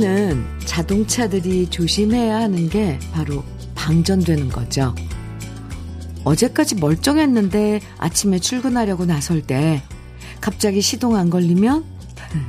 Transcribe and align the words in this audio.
겨울에는 0.00 0.44
자동차들이 0.64 1.68
조심해야 1.68 2.36
하는 2.36 2.68
게 2.68 2.98
바로 3.12 3.44
방전되는 3.74 4.48
거죠. 4.48 4.94
어제까지 6.24 6.76
멀쩡했는데 6.76 7.80
아침에 7.98 8.38
출근하려고 8.38 9.04
나설 9.04 9.42
때 9.42 9.82
갑자기 10.40 10.80
시동 10.80 11.16
안 11.16 11.30
걸리면 11.30 11.84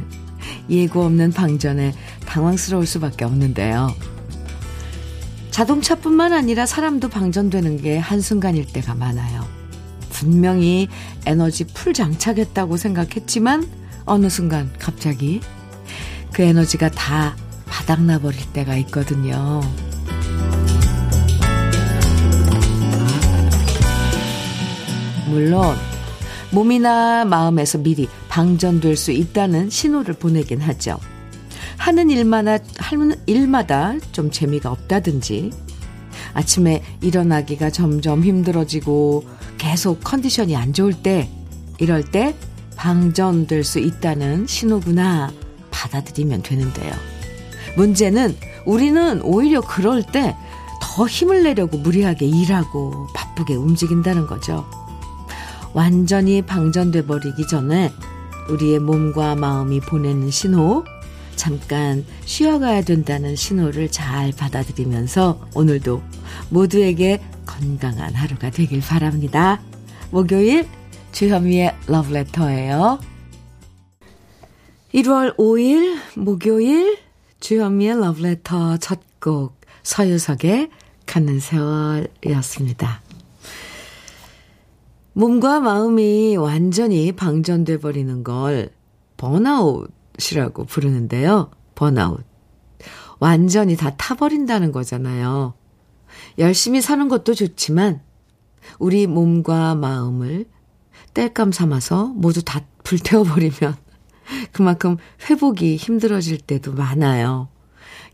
예고 0.69 1.03
없는 1.03 1.31
방전에 1.31 1.93
당황스러울 2.25 2.85
수밖에 2.85 3.25
없는데요. 3.25 3.93
자동차뿐만 5.51 6.31
아니라 6.31 6.65
사람도 6.65 7.09
방전되는 7.09 7.81
게 7.81 7.97
한순간일 7.97 8.65
때가 8.67 8.95
많아요. 8.95 9.45
분명히 10.09 10.87
에너지 11.25 11.65
풀 11.65 11.93
장착했다고 11.93 12.77
생각했지만 12.77 13.69
어느 14.05 14.29
순간 14.29 14.71
갑자기 14.79 15.41
그 16.33 16.41
에너지가 16.43 16.89
다 16.91 17.35
바닥나 17.65 18.19
버릴 18.19 18.39
때가 18.53 18.75
있거든요. 18.77 19.61
물론 25.27 25.75
몸이나 26.51 27.23
마음에서 27.25 27.77
미리 27.77 28.09
방전될 28.27 28.97
수 28.97 29.11
있다는 29.11 29.69
신호를 29.69 30.15
보내긴 30.15 30.61
하죠. 30.61 30.99
하는 31.77 32.09
일마다, 32.09 32.57
하는 32.77 33.15
일마다 33.25 33.95
좀 34.11 34.29
재미가 34.29 34.69
없다든지, 34.69 35.51
아침에 36.33 36.83
일어나기가 37.01 37.69
점점 37.69 38.23
힘들어지고 38.23 39.25
계속 39.57 40.03
컨디션이 40.03 40.55
안 40.55 40.73
좋을 40.73 40.93
때, 40.93 41.29
이럴 41.79 42.03
때 42.03 42.35
방전될 42.75 43.63
수 43.63 43.79
있다는 43.79 44.45
신호구나 44.47 45.31
받아들이면 45.71 46.43
되는데요. 46.43 46.93
문제는 47.75 48.35
우리는 48.65 49.21
오히려 49.21 49.61
그럴 49.61 50.03
때 50.03 50.35
더 50.81 51.07
힘을 51.07 51.43
내려고 51.43 51.77
무리하게 51.77 52.25
일하고 52.25 53.07
바쁘게 53.13 53.55
움직인다는 53.55 54.27
거죠. 54.27 54.65
완전히 55.73 56.41
방전돼 56.41 57.05
버리기 57.05 57.47
전에 57.47 57.93
우리의 58.49 58.79
몸과 58.79 59.35
마음이 59.35 59.79
보내는 59.79 60.31
신호, 60.31 60.83
잠깐 61.37 62.05
쉬어가야 62.25 62.81
된다는 62.81 63.37
신호를 63.37 63.89
잘 63.89 64.33
받아들이면서 64.33 65.39
오늘도 65.53 66.01
모두에게 66.49 67.21
건강한 67.45 68.13
하루가 68.13 68.49
되길 68.49 68.81
바랍니다. 68.81 69.61
목요일 70.09 70.67
주현미의 71.13 71.73
러브레터예요. 71.87 72.99
1월 74.93 75.37
5일 75.37 75.99
목요일 76.17 76.97
주현미의 77.39 77.99
러브레터 77.99 78.77
첫 78.77 79.11
곡 79.21 79.61
서유석의 79.83 80.71
가는 81.05 81.39
세월이었습니다. 81.39 83.01
몸과 85.13 85.59
마음이 85.59 86.35
완전히 86.37 87.11
방전돼 87.11 87.77
버리는 87.77 88.23
걸 88.23 88.71
번아웃이라고 89.17 90.65
부르는데요. 90.65 91.51
번아웃. 91.75 92.25
완전히 93.19 93.75
다 93.77 93.95
타버린다는 93.95 94.71
거잖아요. 94.71 95.53
열심히 96.39 96.81
사는 96.81 97.07
것도 97.07 97.35
좋지만 97.35 98.01
우리 98.79 99.05
몸과 99.05 99.75
마음을 99.75 100.45
땔감 101.13 101.51
삼아서 101.51 102.07
모두 102.15 102.41
다 102.43 102.61
불태워버리면 102.83 103.75
그만큼 104.51 104.97
회복이 105.29 105.75
힘들어질 105.75 106.39
때도 106.39 106.73
많아요. 106.73 107.49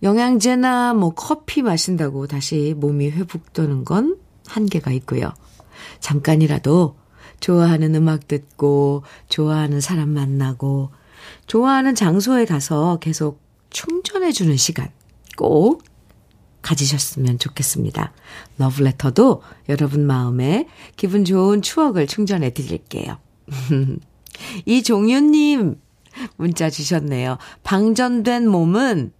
영양제나 0.04 0.94
뭐 0.94 1.14
커피 1.14 1.62
마신다고 1.62 2.28
다시 2.28 2.74
몸이 2.78 3.10
회복되는 3.10 3.84
건 3.84 4.18
한계가 4.48 4.92
있고요. 4.92 5.32
잠깐이라도 6.00 6.96
좋아하는 7.40 7.96
음악 7.96 8.28
듣고, 8.28 9.04
좋아하는 9.30 9.80
사람 9.80 10.10
만나고, 10.10 10.90
좋아하는 11.46 11.96
장소에 11.96 12.46
가서 12.46 12.98
계속 13.00 13.42
충전해주는 13.70 14.56
시간 14.58 14.90
꼭 15.36 15.84
가지셨으면 16.62 17.40
좋겠습니다. 17.40 18.12
러브레터도 18.58 19.42
여러분 19.70 20.06
마음에 20.06 20.68
기분 20.96 21.26
좋은 21.26 21.62
추억을 21.62 22.08
충전해 22.08 22.52
드릴게요. 22.52 23.18
이종윤님 24.66 25.80
문자 26.36 26.70
주셨네요. 26.70 27.38
방전된 27.64 28.48
몸은 28.48 29.12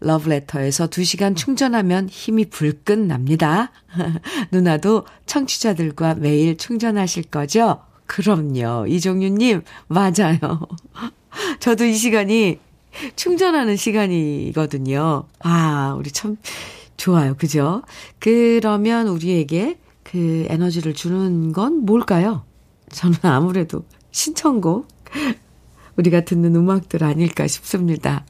러브레터에서 0.00 0.88
2시간 0.88 1.36
충전하면 1.36 2.08
힘이 2.08 2.44
불끈 2.46 3.08
납니다. 3.08 3.72
누나도 4.52 5.06
청취자들과 5.26 6.14
매일 6.16 6.56
충전하실 6.56 7.24
거죠? 7.24 7.80
그럼요. 8.06 8.86
이종윤님, 8.88 9.62
맞아요. 9.88 10.38
저도 11.60 11.84
이 11.84 11.94
시간이 11.94 12.58
충전하는 13.16 13.76
시간이거든요. 13.76 15.24
아, 15.40 15.94
우리 15.98 16.10
참 16.10 16.36
좋아요. 16.96 17.34
그죠? 17.34 17.82
그러면 18.18 19.08
우리에게 19.08 19.78
그 20.02 20.46
에너지를 20.48 20.94
주는 20.94 21.52
건 21.52 21.86
뭘까요? 21.86 22.44
저는 22.90 23.16
아무래도 23.22 23.84
신청곡, 24.10 24.86
우리가 25.96 26.22
듣는 26.22 26.54
음악들 26.56 27.04
아닐까 27.04 27.46
싶습니다. 27.46 28.24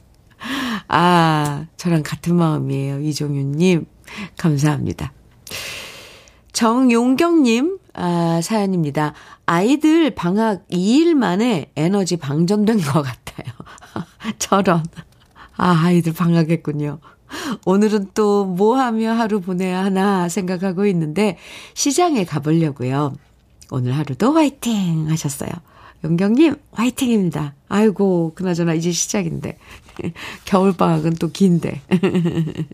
아, 0.87 1.65
저랑 1.77 2.03
같은 2.03 2.35
마음이에요. 2.35 2.99
이종윤님. 2.99 3.85
감사합니다. 4.37 5.13
정용경님, 6.51 7.79
아, 7.93 8.39
사연입니다. 8.43 9.13
아이들 9.45 10.11
방학 10.11 10.67
2일 10.69 11.15
만에 11.15 11.71
에너지 11.75 12.17
방전된 12.17 12.79
것 12.81 13.01
같아요. 13.01 13.53
저런. 14.39 14.83
아, 15.57 15.81
아이들 15.85 16.13
방학했군요. 16.13 16.99
오늘은 17.65 18.11
또 18.13 18.45
뭐 18.45 18.77
하며 18.77 19.13
하루 19.13 19.41
보내야 19.41 19.83
하나 19.83 20.29
생각하고 20.29 20.85
있는데 20.87 21.37
시장에 21.73 22.23
가보려고요. 22.25 23.15
오늘 23.71 23.97
하루도 23.97 24.33
화이팅 24.33 25.09
하셨어요. 25.09 25.49
영경님, 26.03 26.55
화이팅입니다. 26.71 27.53
아이고, 27.69 28.33
그나저나 28.35 28.73
이제 28.73 28.91
시작인데. 28.91 29.57
겨울방학은 30.45 31.13
또 31.13 31.31
긴데. 31.31 31.81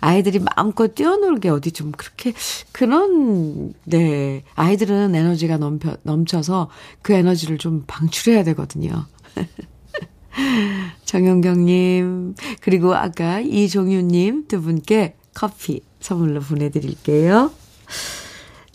아이들이 0.00 0.38
마음껏 0.38 0.94
뛰어놀게 0.94 1.50
어디 1.50 1.72
좀 1.72 1.92
그렇게, 1.92 2.32
그런, 2.72 3.74
네. 3.84 4.42
아이들은 4.54 5.14
에너지가 5.14 5.58
넘쳐, 5.58 5.96
넘쳐서 6.02 6.70
그 7.02 7.12
에너지를 7.12 7.58
좀 7.58 7.84
방출해야 7.86 8.42
되거든요. 8.44 9.06
정영경님, 11.04 12.34
그리고 12.60 12.94
아까 12.94 13.40
이종유님 13.40 14.46
두 14.48 14.62
분께 14.62 15.14
커피 15.34 15.82
선물로 16.00 16.40
보내드릴게요. 16.40 17.50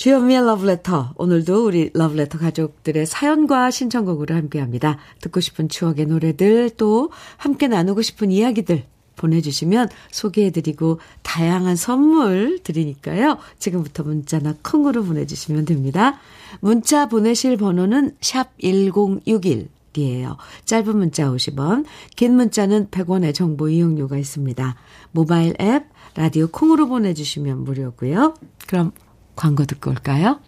주현미의 0.03 0.45
러브레터. 0.45 1.13
오늘도 1.15 1.65
우리 1.65 1.89
러브레터 1.93 2.37
가족들의 2.37 3.05
사연과 3.05 3.71
신청곡으로 3.71 4.35
함께 4.35 4.59
합니다. 4.59 4.97
듣고 5.21 5.39
싶은 5.39 5.69
추억의 5.69 6.07
노래들, 6.07 6.71
또 6.71 7.09
함께 7.37 7.69
나누고 7.69 8.01
싶은 8.01 8.29
이야기들 8.29 8.83
보내주시면 9.15 9.87
소개해드리고 10.11 10.99
다양한 11.21 11.77
선물 11.77 12.59
드리니까요. 12.63 13.37
지금부터 13.59 14.03
문자나 14.03 14.55
콩으로 14.61 15.05
보내주시면 15.05 15.63
됩니다. 15.63 16.19
문자 16.59 17.07
보내실 17.07 17.55
번호는 17.55 18.17
샵 18.19 18.49
1061. 18.59 19.69
이에요. 19.95 20.37
짧은 20.65 20.97
문자 20.97 21.29
50원, 21.29 21.85
긴 22.15 22.35
문자는 22.35 22.87
100원의 22.87 23.33
정보 23.33 23.69
이용료가 23.69 24.17
있습니다. 24.17 24.75
모바일 25.11 25.53
앱, 25.61 25.85
라디오 26.15 26.47
콩으로 26.47 26.87
보내주시면 26.87 27.63
무료고요. 27.63 28.33
그럼 28.67 28.91
광고 29.35 29.65
듣고 29.65 29.91
올까요? 29.91 30.39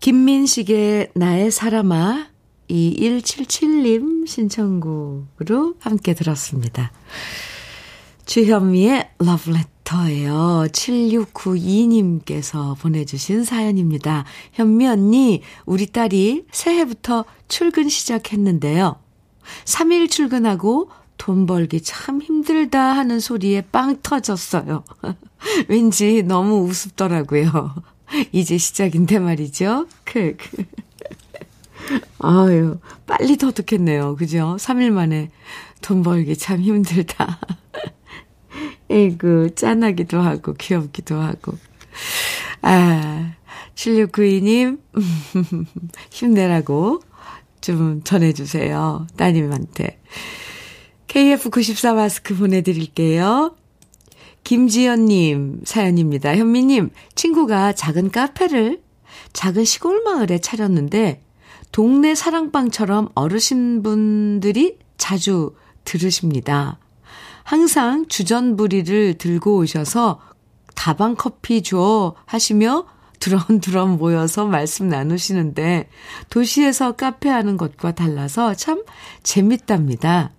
김민식의 0.00 1.12
나의 1.14 1.50
사람아 1.50 2.28
2177님 2.68 4.26
신청곡으로 4.26 5.74
함께 5.80 6.14
들었습니다. 6.14 6.92
주현미의 8.26 9.10
러브레터예요. 9.18 10.66
7692님께서 10.72 12.76
보내주신 12.78 13.44
사연입니다. 13.44 14.24
현미 14.52 14.88
언니, 14.88 15.42
우리 15.66 15.86
딸이 15.86 16.46
새해부터 16.50 17.24
출근 17.48 17.88
시작했는데요. 17.88 18.96
3일 19.66 20.10
출근하고 20.10 20.90
돈 21.18 21.46
벌기 21.46 21.82
참 21.82 22.20
힘들다 22.20 22.80
하는 22.80 23.20
소리에 23.20 23.60
빵 23.60 24.00
터졌어요. 24.02 24.84
왠지 25.68 26.22
너무 26.22 26.64
우습더라고요. 26.64 27.74
이제 28.32 28.58
시작인데 28.58 29.18
말이죠. 29.18 29.88
크, 30.04 30.36
크. 30.36 30.64
아유, 32.18 32.78
빨리 33.06 33.36
터득했네요. 33.36 34.16
그죠? 34.16 34.56
3일 34.58 34.90
만에 34.90 35.30
돈 35.80 36.02
벌기 36.02 36.36
참 36.36 36.60
힘들다. 36.60 37.40
에이그, 38.90 39.54
짠하기도 39.54 40.20
하고, 40.20 40.54
귀엽기도 40.54 41.16
하고. 41.20 41.58
아, 42.62 43.34
7692님, 43.74 44.80
힘내라고 46.10 47.00
좀 47.60 48.02
전해주세요. 48.04 49.06
따님한테. 49.16 50.00
KF94 51.08 51.94
마스크 51.94 52.36
보내드릴게요. 52.36 53.56
김지연님 54.44 55.62
사연입니다. 55.64 56.36
현미님, 56.36 56.90
친구가 57.14 57.72
작은 57.72 58.10
카페를 58.10 58.82
작은 59.32 59.64
시골 59.64 60.02
마을에 60.02 60.38
차렸는데, 60.38 61.22
동네 61.72 62.14
사랑방처럼 62.14 63.08
어르신분들이 63.14 64.78
자주 64.96 65.54
들으십니다. 65.84 66.78
항상 67.42 68.06
주전부리를 68.06 69.14
들고 69.18 69.56
오셔서 69.56 70.20
다방 70.74 71.14
커피 71.16 71.62
줘 71.62 72.14
하시며 72.26 72.86
두런두런 73.20 73.96
모여서 73.96 74.44
말씀 74.44 74.88
나누시는데 74.88 75.88
도시에서 76.28 76.92
카페 76.92 77.30
하는 77.30 77.56
것과 77.56 77.92
달라서 77.92 78.54
참 78.54 78.84
재밌답니다. 79.22 80.33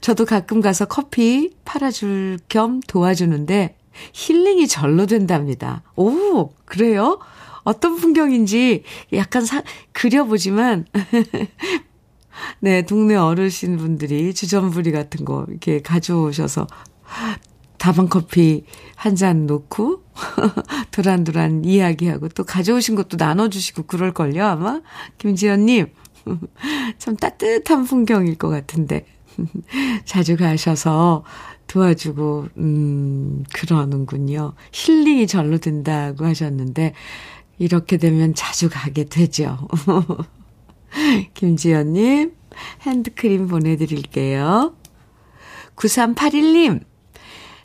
저도 0.00 0.24
가끔 0.24 0.60
가서 0.60 0.86
커피 0.86 1.50
팔아줄 1.64 2.38
겸 2.48 2.80
도와주는데 2.80 3.76
힐링이 4.12 4.68
절로 4.68 5.06
된답니다. 5.06 5.82
오, 5.96 6.50
그래요? 6.64 7.18
어떤 7.64 7.96
풍경인지 7.96 8.82
약간 9.12 9.44
사, 9.44 9.62
그려보지만, 9.92 10.86
네, 12.60 12.82
동네 12.82 13.14
어르신 13.14 13.76
분들이 13.76 14.34
주전부리 14.34 14.90
같은 14.90 15.24
거 15.24 15.44
이렇게 15.48 15.80
가져오셔서 15.80 16.66
다방 17.78 18.08
커피 18.08 18.64
한 18.96 19.16
잔 19.16 19.46
놓고 19.46 20.04
도란도란 20.92 21.64
이야기하고 21.64 22.28
또 22.30 22.44
가져오신 22.44 22.94
것도 22.94 23.16
나눠주시고 23.18 23.84
그럴걸요, 23.84 24.44
아마? 24.44 24.80
김지연님. 25.18 25.88
참 26.98 27.16
따뜻한 27.16 27.84
풍경일 27.84 28.38
것 28.38 28.48
같은데. 28.48 29.04
자주 30.04 30.36
가셔서 30.36 31.24
도와주고, 31.66 32.48
음, 32.58 33.44
그러는군요. 33.54 34.54
힐링이 34.72 35.26
절로 35.26 35.58
된다고 35.58 36.24
하셨는데, 36.24 36.94
이렇게 37.58 37.96
되면 37.96 38.34
자주 38.34 38.68
가게 38.70 39.04
되죠. 39.04 39.68
김지연님, 41.34 42.32
핸드크림 42.82 43.46
보내드릴게요. 43.48 44.74
9381님, 45.76 46.84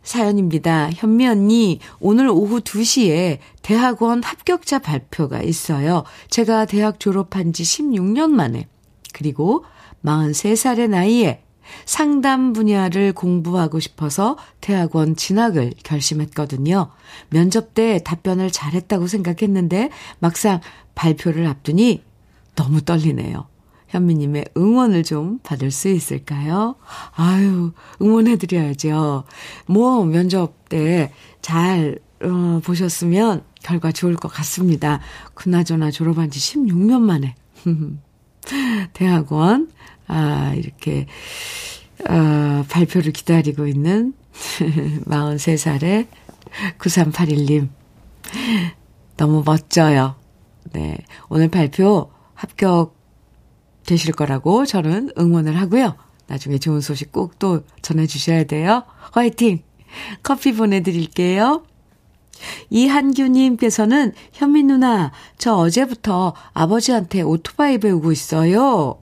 사연입니다. 0.03 0.89
현미 0.91 1.27
언니, 1.27 1.79
오늘 1.99 2.29
오후 2.29 2.61
2시에 2.61 3.39
대학원 3.61 4.23
합격자 4.23 4.79
발표가 4.79 5.41
있어요. 5.41 6.03
제가 6.29 6.65
대학 6.65 6.99
졸업한 6.99 7.51
지 7.51 7.63
16년 7.63 8.29
만에, 8.29 8.67
그리고 9.13 9.65
43살의 10.05 10.89
나이에 10.89 11.41
상담 11.85 12.53
분야를 12.53 13.13
공부하고 13.13 13.79
싶어서 13.79 14.37
대학원 14.61 15.15
진학을 15.15 15.73
결심했거든요. 15.83 16.89
면접 17.29 17.73
때 17.73 17.99
답변을 18.03 18.51
잘했다고 18.51 19.07
생각했는데 19.07 19.89
막상 20.19 20.61
발표를 20.95 21.47
앞두니 21.47 22.03
너무 22.55 22.81
떨리네요. 22.81 23.47
현미님의 23.89 24.49
응원을 24.57 25.03
좀 25.03 25.39
받을 25.43 25.71
수 25.71 25.87
있을까요? 25.89 26.75
아유, 27.15 27.71
응원해드려야죠. 28.01 29.23
뭐, 29.67 30.05
면접 30.05 30.67
때 30.69 31.13
잘, 31.41 31.99
어, 32.21 32.59
보셨으면 32.63 33.43
결과 33.63 33.91
좋을 33.91 34.15
것 34.15 34.27
같습니다. 34.27 34.99
그나저나 35.33 35.91
졸업한 35.91 36.29
지 36.31 36.39
16년 36.39 37.01
만에. 37.01 37.35
대학원, 38.93 39.69
아, 40.07 40.53
이렇게, 40.55 41.05
어, 42.09 42.63
발표를 42.69 43.11
기다리고 43.11 43.67
있는 43.67 44.13
43살의 45.05 46.07
9381님. 46.79 47.69
너무 49.17 49.43
멋져요. 49.45 50.15
네. 50.73 50.97
오늘 51.29 51.49
발표 51.49 52.11
합격 52.33 52.95
되실 53.85 54.13
거라고 54.13 54.65
저는 54.65 55.11
응원을 55.17 55.59
하고요. 55.59 55.95
나중에 56.27 56.57
좋은 56.57 56.81
소식 56.81 57.11
꼭 57.11 57.39
또 57.39 57.63
전해주셔야 57.81 58.43
돼요. 58.43 58.83
화이팅! 59.11 59.63
커피 60.23 60.53
보내드릴게요. 60.53 61.63
이한규님께서는 62.69 64.13
현민 64.33 64.67
누나, 64.67 65.11
저 65.37 65.55
어제부터 65.55 66.33
아버지한테 66.53 67.21
오토바이 67.21 67.77
배우고 67.79 68.11
있어요. 68.11 68.99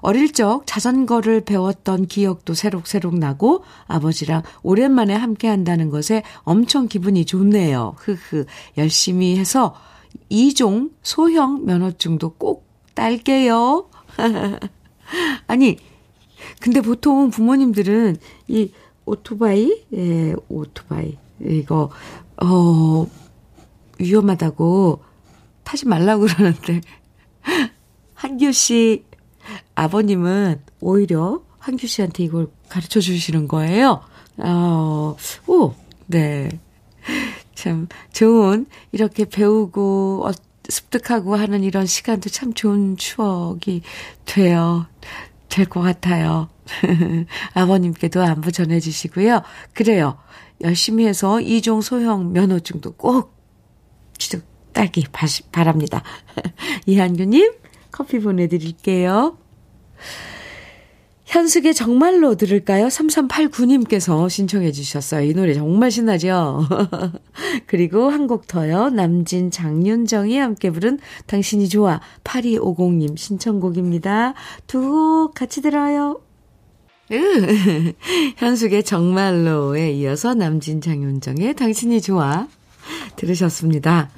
어릴 0.00 0.32
적 0.32 0.62
자전거를 0.66 1.42
배웠던 1.42 2.06
기억도 2.06 2.54
새록새록 2.54 3.18
나고 3.18 3.64
아버지랑 3.86 4.42
오랜만에 4.62 5.14
함께 5.14 5.48
한다는 5.48 5.90
것에 5.90 6.22
엄청 6.42 6.88
기분이 6.88 7.24
좋네요. 7.24 7.94
흐흐. 7.98 8.46
열심히 8.78 9.36
해서 9.36 9.74
2종 10.30 10.92
소형 11.02 11.64
면허증도 11.64 12.34
꼭 12.34 12.66
딸게요. 12.94 13.88
아니, 15.46 15.76
근데 16.60 16.80
보통 16.80 17.30
부모님들은 17.30 18.16
이 18.48 18.72
오토바이, 19.04 19.84
예, 19.94 20.34
오토바이, 20.48 21.16
이거, 21.40 21.90
어, 22.42 23.06
위험하다고 23.98 25.02
타지 25.64 25.86
말라고 25.86 26.26
그러는데, 26.26 26.80
한규 28.14 28.50
씨, 28.52 29.04
아버님은 29.76 30.60
오히려 30.80 31.42
한규 31.58 31.86
씨한테 31.86 32.24
이걸 32.24 32.48
가르쳐 32.68 33.00
주시는 33.00 33.46
거예요. 33.46 34.00
어, 34.38 35.16
오, 35.46 35.74
네. 36.06 36.48
참, 37.54 37.88
좋은, 38.12 38.66
이렇게 38.92 39.24
배우고, 39.24 40.26
어, 40.26 40.30
습득하고 40.68 41.36
하는 41.36 41.62
이런 41.62 41.86
시간도 41.86 42.28
참 42.30 42.52
좋은 42.52 42.96
추억이 42.96 43.82
돼요. 44.24 44.86
될 45.48 45.66
것 45.66 45.80
같아요. 45.80 46.48
아버님께도 47.54 48.22
안부 48.22 48.52
전해주시고요. 48.52 49.42
그래요. 49.72 50.18
열심히 50.60 51.06
해서 51.06 51.40
이종 51.40 51.80
소형 51.80 52.32
면허증도 52.32 52.92
꼭 52.94 53.34
취득 54.18 54.44
따기 54.72 55.06
바랍니다. 55.52 56.02
이한규님, 56.86 57.52
커피 57.90 58.18
보내드릴게요. 58.18 59.38
현숙의 61.26 61.74
정말로 61.74 62.36
들을까요? 62.36 62.86
3389님께서 62.86 64.30
신청해 64.30 64.70
주셨어요. 64.70 65.28
이 65.28 65.34
노래 65.34 65.54
정말 65.54 65.90
신나죠? 65.90 66.64
그리고 67.66 68.10
한 68.10 68.28
곡 68.28 68.46
더요. 68.46 68.90
남진 68.90 69.50
장윤정이 69.50 70.36
함께 70.38 70.70
부른 70.70 70.98
당신이 71.26 71.68
좋아 71.68 72.00
8250님 72.24 73.16
신청곡입니다. 73.18 74.34
두 74.68 74.80
곡 74.80 75.34
같이 75.34 75.62
들어요. 75.62 76.20
현숙의 78.38 78.84
정말로에 78.84 79.92
이어서 79.92 80.34
남진 80.34 80.80
장윤정의 80.80 81.54
당신이 81.54 82.00
좋아 82.00 82.46
들으셨습니다. 83.16 84.10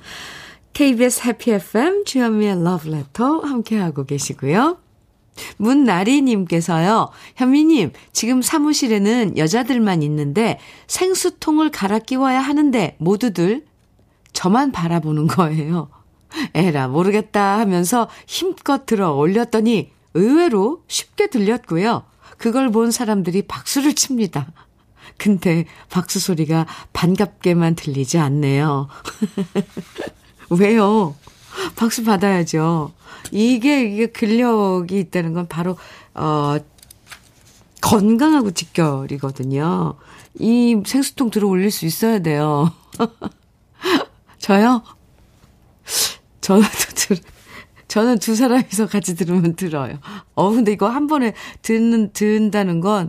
KBS 0.75 1.23
해피 1.27 1.53
FM 1.53 2.05
주현미의 2.05 2.63
러브레터 2.63 3.41
함께하고 3.41 4.05
계시고요. 4.05 4.79
문나리님께서요, 5.57 7.11
현미님, 7.37 7.93
지금 8.13 8.43
사무실에는 8.43 9.37
여자들만 9.37 10.03
있는데 10.03 10.59
생수통을 10.87 11.71
갈아 11.71 11.99
끼워야 11.99 12.41
하는데 12.41 12.97
모두들 12.99 13.65
저만 14.33 14.73
바라보는 14.73 15.27
거예요. 15.27 15.89
에라, 16.55 16.89
모르겠다 16.89 17.59
하면서 17.59 18.09
힘껏 18.27 18.87
들어 18.87 19.13
올렸더니 19.13 19.91
의외로 20.15 20.83
쉽게 20.89 21.29
들렸고요. 21.29 22.05
그걸 22.37 22.71
본 22.71 22.91
사람들이 22.91 23.43
박수를 23.43 23.95
칩니다. 23.95 24.53
근데 25.17 25.65
박수 25.91 26.21
소리가 26.21 26.67
반갑게만 26.93 27.75
들리지 27.75 28.19
않네요. 28.19 28.89
왜요? 30.51 31.17
박수 31.77 32.05
받아야죠. 32.05 32.93
이게, 33.33 33.85
이게 33.85 34.07
근력이 34.07 34.99
있다는 35.01 35.33
건 35.35 35.49
바로, 35.49 35.77
어, 36.15 36.57
건강하고 37.81 38.51
직결이거든요. 38.53 39.95
이 40.41 40.81
생수통 40.85 41.31
들어 41.31 41.49
올릴 41.49 41.71
수 41.71 41.87
있어야 41.87 42.19
돼요. 42.21 42.73
저요? 44.39 44.83
저도 46.41 46.63
들, 46.95 47.17
저는 47.89 48.19
두 48.19 48.35
사람이서 48.35 48.87
같이 48.87 49.15
들으면 49.15 49.55
들어요. 49.55 49.99
어, 50.35 50.51
근데 50.51 50.73
이거 50.73 50.89
한 50.89 51.07
번에 51.07 51.35
듣는, 51.63 52.13
듣는다는 52.13 52.81
건, 52.81 53.09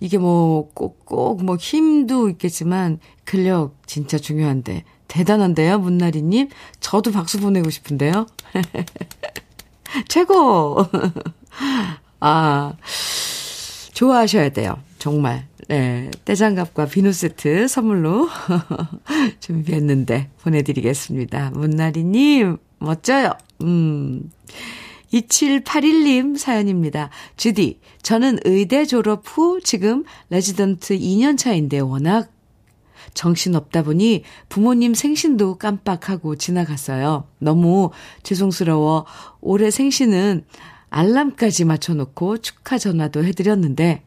이게 0.00 0.18
뭐 0.18 0.68
꼭 0.74 1.04
꼭 1.04 1.42
뭐 1.44 1.56
힘도 1.56 2.28
있겠지만 2.28 2.98
근력 3.24 3.76
진짜 3.86 4.18
중요한데 4.18 4.84
대단한데요, 5.12 5.78
문나리님. 5.78 6.48
저도 6.80 7.12
박수 7.12 7.38
보내고 7.38 7.68
싶은데요. 7.68 8.26
최고! 10.08 10.86
아, 12.20 12.72
좋아하셔야 13.92 14.48
돼요. 14.48 14.78
정말. 14.98 15.46
네, 15.68 16.10
때장갑과 16.24 16.86
비누 16.86 17.12
세트 17.12 17.68
선물로 17.68 18.26
준비했는데 19.40 20.30
보내드리겠습니다. 20.40 21.50
문나리님, 21.50 22.56
멋져요. 22.78 23.32
음. 23.60 24.30
2781님 25.12 26.38
사연입니다. 26.38 27.10
주디, 27.36 27.80
저는 28.00 28.38
의대 28.46 28.86
졸업 28.86 29.24
후 29.26 29.60
지금 29.62 30.04
레지던트 30.30 30.98
2년 30.98 31.36
차인데 31.36 31.80
워낙 31.80 32.31
정신없다 33.14 33.82
보니 33.82 34.24
부모님 34.48 34.94
생신도 34.94 35.58
깜빡하고 35.58 36.36
지나갔어요. 36.36 37.24
너무 37.38 37.90
죄송스러워 38.22 39.06
올해 39.40 39.70
생신은 39.70 40.44
알람까지 40.90 41.64
맞춰놓고 41.64 42.38
축하 42.38 42.78
전화도 42.78 43.24
해드렸는데 43.24 44.02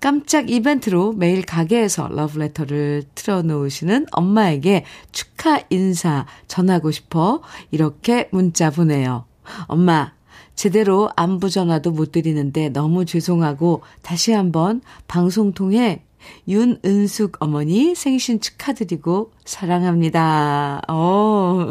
깜짝 0.00 0.50
이벤트로 0.50 1.12
매일 1.12 1.44
가게에서 1.44 2.08
러브레터를 2.08 3.04
틀어놓으시는 3.14 4.06
엄마에게 4.12 4.84
축하 5.12 5.60
인사 5.70 6.26
전하고 6.46 6.90
싶어 6.90 7.42
이렇게 7.70 8.28
문자 8.32 8.70
보내요. 8.70 9.26
엄마, 9.66 10.12
제대로 10.54 11.10
안부 11.16 11.50
전화도 11.50 11.90
못 11.90 12.12
드리는데 12.12 12.68
너무 12.68 13.04
죄송하고 13.04 13.82
다시 14.02 14.32
한번 14.32 14.80
방송 15.08 15.52
통해 15.52 16.04
윤은숙 16.48 17.36
어머니 17.40 17.94
생신 17.94 18.40
축하드리고 18.40 19.32
사랑합니다. 19.44 20.82
어, 20.88 21.66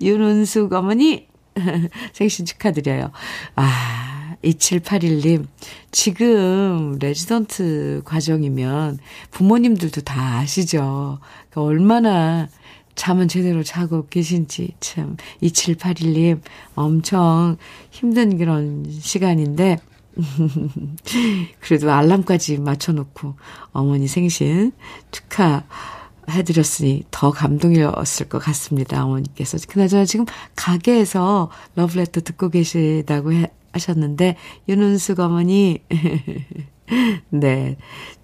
윤은숙 0.00 0.72
어머니 0.72 1.26
생신 2.12 2.44
축하드려요. 2.46 3.10
아, 3.56 4.36
2781님. 4.44 5.46
지금 5.90 6.98
레지던트 7.00 8.02
과정이면 8.04 8.98
부모님들도 9.30 10.02
다 10.02 10.38
아시죠? 10.38 11.18
그러니까 11.50 11.62
얼마나 11.62 12.48
잠은 12.94 13.28
제대로 13.28 13.62
자고 13.62 14.06
계신지 14.08 14.72
참 14.80 15.16
2781님 15.42 16.40
엄청 16.74 17.56
힘든 17.90 18.36
그런 18.38 18.84
시간인데 18.90 19.78
그래도 21.60 21.92
알람까지 21.92 22.58
맞춰놓고 22.58 23.36
어머니 23.72 24.08
생신 24.08 24.72
축하해드렸으니 25.10 27.04
더 27.10 27.30
감동이었을 27.30 28.28
것 28.28 28.38
같습니다. 28.38 29.04
어머니께서. 29.04 29.58
그나저나 29.68 30.04
지금 30.04 30.26
가게에서 30.56 31.50
러브레터 31.76 32.20
듣고 32.22 32.50
계시다고 32.50 33.32
해, 33.32 33.50
하셨는데, 33.72 34.36
윤은숙 34.68 35.20
어머니, 35.20 35.82
네, 37.30 37.76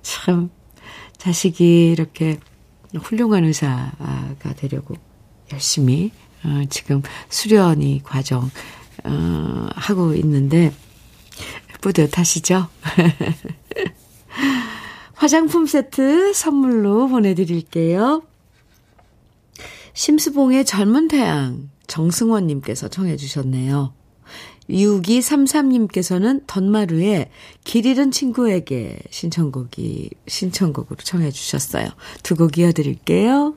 참, 0.02 0.50
자식이 1.16 1.90
이렇게 1.92 2.38
훌륭한 2.94 3.44
의사가 3.44 4.54
되려고 4.56 4.94
열심히, 5.52 6.10
어, 6.44 6.64
지금 6.68 7.02
수련이 7.28 8.02
과정, 8.04 8.50
어, 9.04 9.68
하고 9.74 10.14
있는데, 10.14 10.72
뿌듯하시죠? 11.80 12.68
화장품 15.14 15.66
세트 15.66 16.32
선물로 16.34 17.08
보내드릴게요. 17.08 18.22
심수봉의 19.94 20.64
젊은 20.64 21.08
태양 21.08 21.70
정승원님께서 21.86 22.88
청해주셨네요. 22.88 23.92
6233님께서는 24.68 26.42
던마루의 26.46 27.28
길 27.64 27.86
잃은 27.86 28.10
친구에게 28.10 28.98
신청곡이, 29.10 30.10
신청곡으로 30.26 30.96
청해주셨어요. 30.96 31.88
두 32.22 32.34
곡 32.36 32.58
이어드릴게요. 32.58 33.56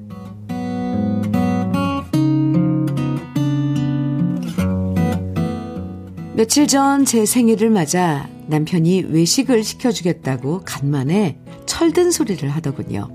며칠 6.41 6.65
전 6.65 7.05
제 7.05 7.23
생일을 7.23 7.69
맞아 7.69 8.27
남편이 8.47 9.03
외식을 9.09 9.63
시켜주겠다고 9.63 10.61
간만에 10.65 11.37
철든 11.67 12.09
소리를 12.09 12.49
하더군요. 12.49 13.09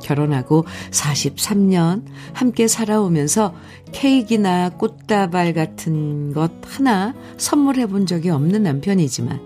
결혼하고 0.00 0.64
43년 0.92 2.04
함께 2.32 2.68
살아오면서 2.68 3.52
케이크나 3.90 4.70
꽃다발 4.70 5.54
같은 5.54 6.32
것 6.32 6.52
하나 6.66 7.16
선물해 7.36 7.86
본 7.86 8.06
적이 8.06 8.30
없는 8.30 8.62
남편이지만 8.62 9.40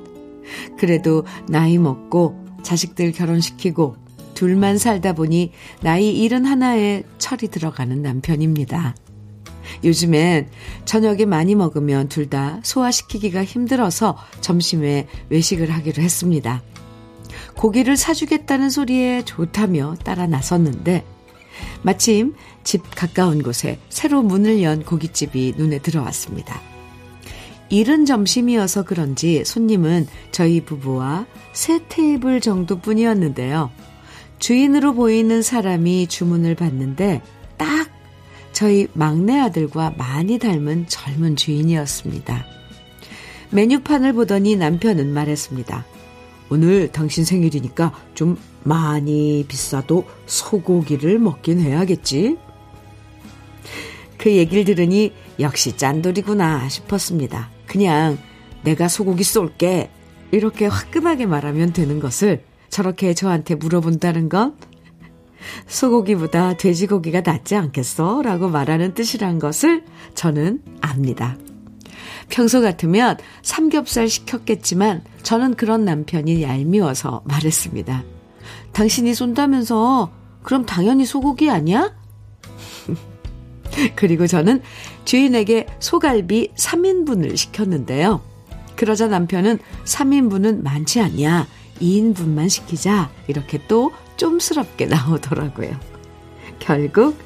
그래도 0.78 1.24
나이 1.48 1.78
먹고 1.78 2.36
자식들 2.62 3.12
결혼시키고 3.12 3.96
둘만 4.34 4.76
살다 4.76 5.14
보니 5.14 5.52
나이 5.80 6.10
일은 6.10 6.44
하나에 6.44 7.02
철이 7.16 7.48
들어가는 7.48 8.02
남편입니다. 8.02 8.94
요즘엔 9.84 10.48
저녁에 10.84 11.24
많이 11.24 11.54
먹으면 11.54 12.08
둘 12.08 12.32
다 12.32 12.60
소화시키기가 12.62 13.44
힘들어서 13.44 14.16
점심에 14.40 15.06
외식을 15.28 15.70
하기로 15.70 16.02
했습니다. 16.02 16.62
고기를 17.56 17.96
사주겠다는 17.96 18.70
소리에 18.70 19.24
좋다며 19.24 19.96
따라 20.02 20.26
나섰는데 20.26 21.04
마침 21.82 22.34
집 22.64 22.82
가까운 22.94 23.42
곳에 23.42 23.78
새로 23.88 24.22
문을 24.22 24.62
연 24.62 24.82
고깃집이 24.84 25.54
눈에 25.58 25.78
들어왔습니다. 25.78 26.60
이른 27.68 28.04
점심이어서 28.04 28.84
그런지 28.84 29.44
손님은 29.44 30.06
저희 30.30 30.62
부부와 30.62 31.26
세 31.52 31.80
테이블 31.88 32.40
정도 32.40 32.78
뿐이었는데요. 32.78 33.70
주인으로 34.38 34.94
보이는 34.94 35.42
사람이 35.42 36.06
주문을 36.06 36.54
받는데 36.54 37.22
딱 37.56 37.91
저희 38.52 38.86
막내 38.92 39.38
아들과 39.38 39.94
많이 39.96 40.38
닮은 40.38 40.86
젊은 40.88 41.36
주인이었습니다. 41.36 42.44
메뉴판을 43.50 44.12
보더니 44.12 44.56
남편은 44.56 45.12
말했습니다. 45.12 45.84
오늘 46.50 46.92
당신 46.92 47.24
생일이니까 47.24 47.92
좀 48.14 48.36
많이 48.62 49.44
비싸도 49.48 50.04
소고기를 50.26 51.18
먹긴 51.18 51.60
해야겠지? 51.60 52.36
그 54.18 54.30
얘기를 54.30 54.64
들으니 54.64 55.12
역시 55.40 55.76
짠돌이구나 55.76 56.68
싶었습니다. 56.68 57.50
그냥 57.66 58.18
내가 58.62 58.88
소고기 58.88 59.24
쏠게. 59.24 59.90
이렇게 60.30 60.66
화끈하게 60.66 61.26
말하면 61.26 61.72
되는 61.72 62.00
것을 62.00 62.44
저렇게 62.70 63.12
저한테 63.12 63.54
물어본다는 63.54 64.28
건 64.28 64.56
소고기보다 65.66 66.56
돼지고기가 66.56 67.22
낫지 67.22 67.56
않겠어? 67.56 68.22
라고 68.22 68.48
말하는 68.48 68.94
뜻이란 68.94 69.38
것을 69.38 69.84
저는 70.14 70.62
압니다. 70.80 71.36
평소 72.28 72.60
같으면 72.60 73.16
삼겹살 73.42 74.08
시켰겠지만 74.08 75.02
저는 75.22 75.54
그런 75.54 75.84
남편이 75.84 76.42
얄미워서 76.42 77.22
말했습니다. 77.24 78.04
당신이 78.72 79.14
쏜다면서 79.14 80.10
그럼 80.42 80.64
당연히 80.64 81.04
소고기 81.04 81.50
아니야? 81.50 81.94
그리고 83.96 84.26
저는 84.26 84.62
주인에게 85.04 85.66
소갈비 85.78 86.52
3인분을 86.56 87.36
시켰는데요. 87.36 88.20
그러자 88.76 89.08
남편은 89.08 89.58
3인분은 89.84 90.62
많지 90.62 91.00
않냐. 91.00 91.46
2인분만 91.80 92.48
시키자. 92.48 93.10
이렇게 93.28 93.60
또 93.68 93.92
쫌스럽게 94.22 94.86
나오더라고요. 94.86 95.78
결국 96.60 97.18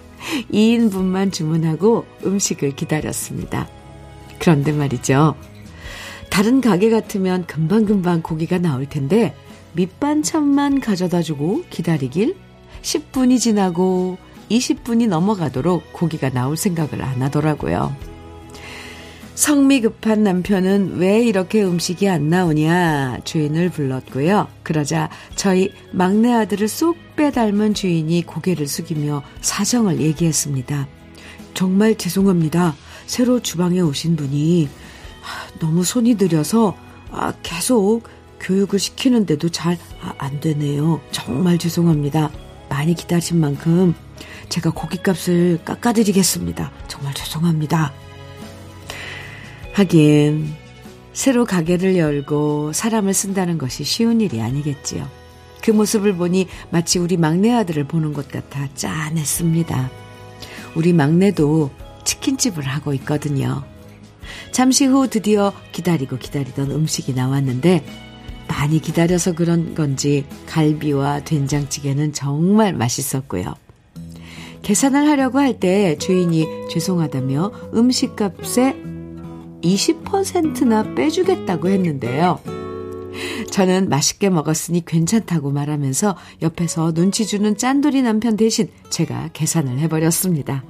2인분만 0.50 1.32
주문하고 1.32 2.06
음식을 2.24 2.74
기다렸습니다. 2.74 3.68
그런데 4.38 4.72
말이죠. 4.72 5.34
다른 6.30 6.60
가게 6.60 6.90
같으면 6.90 7.46
금방금방 7.46 8.22
고기가 8.22 8.58
나올 8.58 8.86
텐데 8.86 9.34
밑반찬만 9.74 10.80
가져다 10.80 11.22
주고 11.22 11.62
기다리길 11.68 12.34
10분이 12.82 13.38
지나고 13.38 14.16
20분이 14.50 15.08
넘어가도록 15.08 15.92
고기가 15.92 16.30
나올 16.30 16.56
생각을 16.56 17.02
안 17.02 17.22
하더라고요. 17.22 17.94
성미 19.36 19.82
급한 19.82 20.22
남편은 20.24 20.96
왜 20.96 21.22
이렇게 21.22 21.62
음식이 21.62 22.08
안 22.08 22.30
나오냐 22.30 23.18
주인을 23.24 23.68
불렀고요. 23.68 24.48
그러자 24.62 25.10
저희 25.34 25.70
막내 25.92 26.32
아들을 26.32 26.66
쏙 26.66 26.96
빼닮은 27.16 27.74
주인이 27.74 28.22
고개를 28.24 28.66
숙이며 28.66 29.22
사정을 29.42 30.00
얘기했습니다. 30.00 30.88
정말 31.52 31.96
죄송합니다. 31.96 32.74
새로 33.04 33.40
주방에 33.40 33.80
오신 33.80 34.16
분이 34.16 34.70
너무 35.60 35.84
손이 35.84 36.14
들여서 36.14 36.74
아, 37.10 37.34
계속 37.42 38.04
교육을 38.40 38.78
시키는데도 38.78 39.50
잘안 39.50 39.78
아, 40.16 40.30
되네요. 40.40 41.02
정말 41.10 41.58
죄송합니다. 41.58 42.30
많이 42.70 42.94
기다린 42.94 43.38
만큼 43.40 43.94
제가 44.48 44.70
고깃값을 44.70 45.60
깎아드리겠습니다. 45.62 46.72
정말 46.88 47.12
죄송합니다. 47.12 48.05
하긴 49.76 50.54
새로 51.12 51.44
가게를 51.44 51.98
열고 51.98 52.72
사람을 52.72 53.12
쓴다는 53.12 53.58
것이 53.58 53.84
쉬운 53.84 54.22
일이 54.22 54.40
아니겠지요. 54.40 55.06
그 55.62 55.70
모습을 55.70 56.16
보니 56.16 56.46
마치 56.70 56.98
우리 56.98 57.18
막내 57.18 57.52
아들을 57.52 57.84
보는 57.84 58.14
것 58.14 58.26
같아 58.28 58.68
짠했습니다. 58.74 59.90
우리 60.76 60.94
막내도 60.94 61.70
치킨집을 62.04 62.62
하고 62.64 62.94
있거든요. 62.94 63.64
잠시 64.50 64.86
후 64.86 65.08
드디어 65.08 65.52
기다리고 65.72 66.16
기다리던 66.16 66.70
음식이 66.70 67.12
나왔는데 67.12 67.84
많이 68.48 68.80
기다려서 68.80 69.34
그런 69.34 69.74
건지 69.74 70.24
갈비와 70.46 71.24
된장찌개는 71.24 72.14
정말 72.14 72.72
맛있었고요. 72.72 73.52
계산을 74.62 75.06
하려고 75.06 75.38
할 75.38 75.60
때 75.60 75.98
주인이 75.98 76.46
죄송하다며 76.70 77.52
음식값에 77.74 78.95
20%나 79.66 80.94
빼주겠다고 80.94 81.68
했는데요. 81.68 82.40
저는 83.50 83.88
맛있게 83.88 84.28
먹었으니 84.28 84.84
괜찮다고 84.84 85.50
말하면서 85.50 86.16
옆에서 86.42 86.92
눈치 86.92 87.26
주는 87.26 87.56
짠돌이 87.56 88.02
남편 88.02 88.36
대신 88.36 88.68
제가 88.90 89.30
계산을 89.32 89.78
해버렸습니다. 89.78 90.62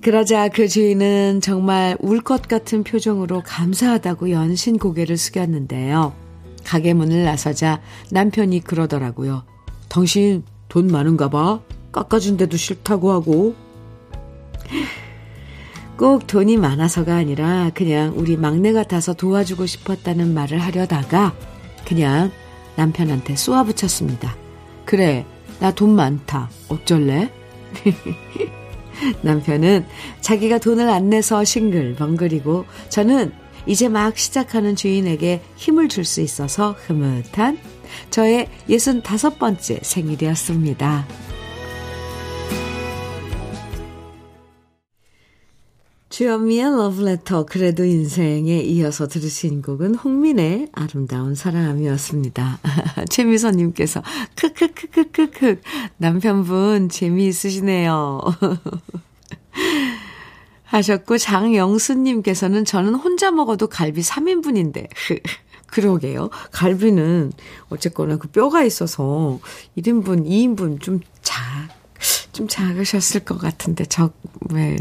그러자 0.00 0.48
그 0.48 0.68
주인은 0.68 1.40
정말 1.40 1.96
울 2.00 2.20
것 2.20 2.42
같은 2.42 2.84
표정으로 2.84 3.42
감사하다고 3.44 4.30
연신 4.30 4.78
고개를 4.78 5.16
숙였는데요. 5.16 6.14
가게 6.64 6.94
문을 6.94 7.24
나서자 7.24 7.80
남편이 8.12 8.60
그러더라고요. 8.60 9.44
당신 9.88 10.44
돈 10.68 10.86
많은가 10.86 11.28
봐. 11.28 11.60
깎아준 11.90 12.36
데도 12.36 12.56
싫다고 12.56 13.10
하고. 13.10 13.54
꼭 15.96 16.26
돈이 16.26 16.56
많아서가 16.58 17.14
아니라 17.16 17.70
그냥 17.74 18.12
우리 18.16 18.36
막내 18.36 18.72
같아서 18.72 19.14
도와주고 19.14 19.66
싶었다는 19.66 20.34
말을 20.34 20.58
하려다가 20.58 21.34
그냥 21.86 22.30
남편한테 22.76 23.36
쏘아붙였습니다. 23.36 24.36
그래, 24.84 25.24
나 25.58 25.70
돈 25.72 25.94
많다. 25.96 26.50
어쩔래? 26.68 27.32
남편은 29.22 29.86
자기가 30.20 30.58
돈을 30.58 30.88
안 30.88 31.08
내서 31.10 31.44
싱글벙글이고 31.44 32.66
저는 32.90 33.32
이제 33.66 33.88
막 33.88 34.16
시작하는 34.16 34.76
주인에게 34.76 35.40
힘을 35.56 35.88
줄 35.88 36.04
수 36.04 36.20
있어서 36.20 36.76
흐뭇한 36.86 37.58
저의 38.10 38.48
65번째 38.68 39.82
생일이었습니다. 39.82 41.06
주현미의 46.16 46.64
러브레터 46.74 47.44
그래도 47.44 47.84
인생에 47.84 48.60
이어서 48.60 49.06
들으신 49.06 49.60
곡은 49.60 49.96
홍민의 49.96 50.70
아름다운 50.72 51.34
사람이었습니다. 51.34 52.58
최미선님께서 53.10 54.02
크크크크크크 54.34 55.60
남편분 55.98 56.88
재미있으시네요. 56.88 58.22
하셨고 60.64 61.18
장영수님께서는 61.18 62.64
저는 62.64 62.94
혼자 62.94 63.30
먹어도 63.30 63.66
갈비 63.66 64.00
3인분인데 64.00 64.88
그러게요. 65.68 66.30
갈비는 66.50 67.32
어쨌거나 67.68 68.16
그 68.16 68.28
뼈가 68.28 68.64
있어서 68.64 69.38
1인분, 69.76 70.26
2인분 70.26 70.80
좀 70.80 71.00
작, 71.20 71.36
좀 72.32 72.48
작으셨을 72.48 73.26
것 73.26 73.36
같은데, 73.36 73.84
적, 73.84 74.14
왜, 74.50 74.76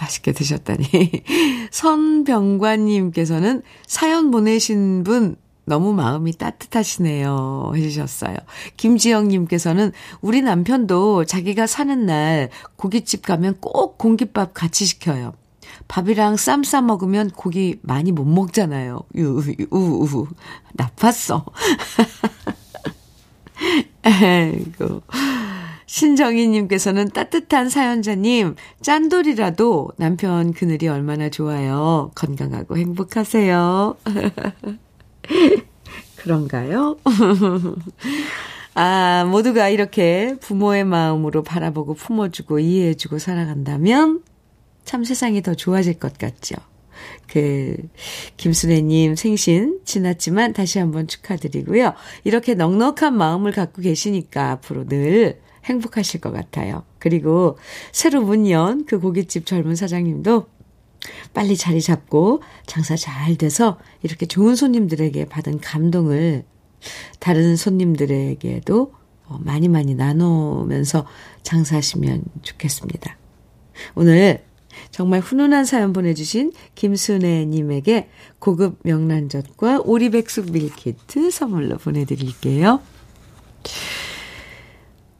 맛있게 0.00 0.32
드셨다니. 0.32 0.88
선병관님께서는 1.70 3.62
사연 3.86 4.30
보내신 4.30 5.04
분 5.04 5.36
너무 5.66 5.92
마음이 5.92 6.32
따뜻하시네요. 6.32 7.72
해주셨어요. 7.76 8.36
김지영님께서는 8.76 9.92
우리 10.20 10.42
남편도 10.42 11.26
자기가 11.26 11.66
사는 11.66 12.06
날 12.06 12.50
고깃집 12.76 13.24
가면 13.24 13.58
꼭 13.60 13.98
공깃밥 13.98 14.54
같이 14.54 14.86
시켜요. 14.86 15.34
밥이랑 15.86 16.36
쌈 16.36 16.64
싸 16.64 16.80
먹으면 16.80 17.30
고기 17.30 17.78
많이 17.82 18.12
못 18.12 18.24
먹잖아요. 18.24 19.00
유, 19.16 19.42
유, 19.58 19.66
우, 19.70 20.04
우. 20.04 20.26
나빴어. 20.72 21.44
에이고. 24.04 25.02
신정희님께서는 25.90 27.08
따뜻한 27.08 27.68
사연자님, 27.68 28.54
짠돌이라도 28.80 29.90
남편 29.96 30.52
그늘이 30.52 30.86
얼마나 30.86 31.30
좋아요. 31.30 32.12
건강하고 32.14 32.76
행복하세요. 32.76 33.96
그런가요? 36.16 36.96
아, 38.74 39.26
모두가 39.28 39.68
이렇게 39.68 40.36
부모의 40.40 40.84
마음으로 40.84 41.42
바라보고 41.42 41.94
품어주고 41.94 42.60
이해해주고 42.60 43.18
살아간다면 43.18 44.22
참 44.84 45.02
세상이 45.02 45.42
더 45.42 45.54
좋아질 45.54 45.98
것 45.98 46.16
같죠. 46.16 46.54
그, 47.26 47.76
김순애님 48.36 49.16
생신 49.16 49.80
지났지만 49.84 50.52
다시 50.52 50.78
한번 50.78 51.08
축하드리고요. 51.08 51.94
이렇게 52.22 52.54
넉넉한 52.54 53.16
마음을 53.16 53.50
갖고 53.50 53.82
계시니까 53.82 54.52
앞으로 54.52 54.86
늘 54.86 55.40
행복하실 55.64 56.20
것 56.20 56.32
같아요. 56.32 56.84
그리고 56.98 57.58
새로 57.92 58.22
문 58.22 58.46
연 58.48 58.84
그 58.86 58.98
고깃집 58.98 59.46
젊은 59.46 59.76
사장님도 59.76 60.46
빨리 61.32 61.56
자리 61.56 61.80
잡고 61.80 62.42
장사 62.66 62.96
잘 62.96 63.36
돼서 63.36 63.78
이렇게 64.02 64.26
좋은 64.26 64.54
손님들에게 64.54 65.26
받은 65.26 65.60
감동을 65.60 66.44
다른 67.18 67.56
손님들에게도 67.56 68.92
어, 69.26 69.38
많이 69.42 69.68
많이 69.68 69.94
나누면서 69.94 71.06
장사하시면 71.42 72.24
좋겠습니다. 72.42 73.16
오늘 73.94 74.44
정말 74.90 75.20
훈훈한 75.20 75.64
사연 75.64 75.92
보내주신 75.92 76.52
김순애님에게 76.74 78.08
고급 78.38 78.78
명란젓과 78.82 79.80
오리백숙 79.84 80.52
밀키트 80.52 81.30
선물로 81.30 81.78
보내드릴게요. 81.78 82.80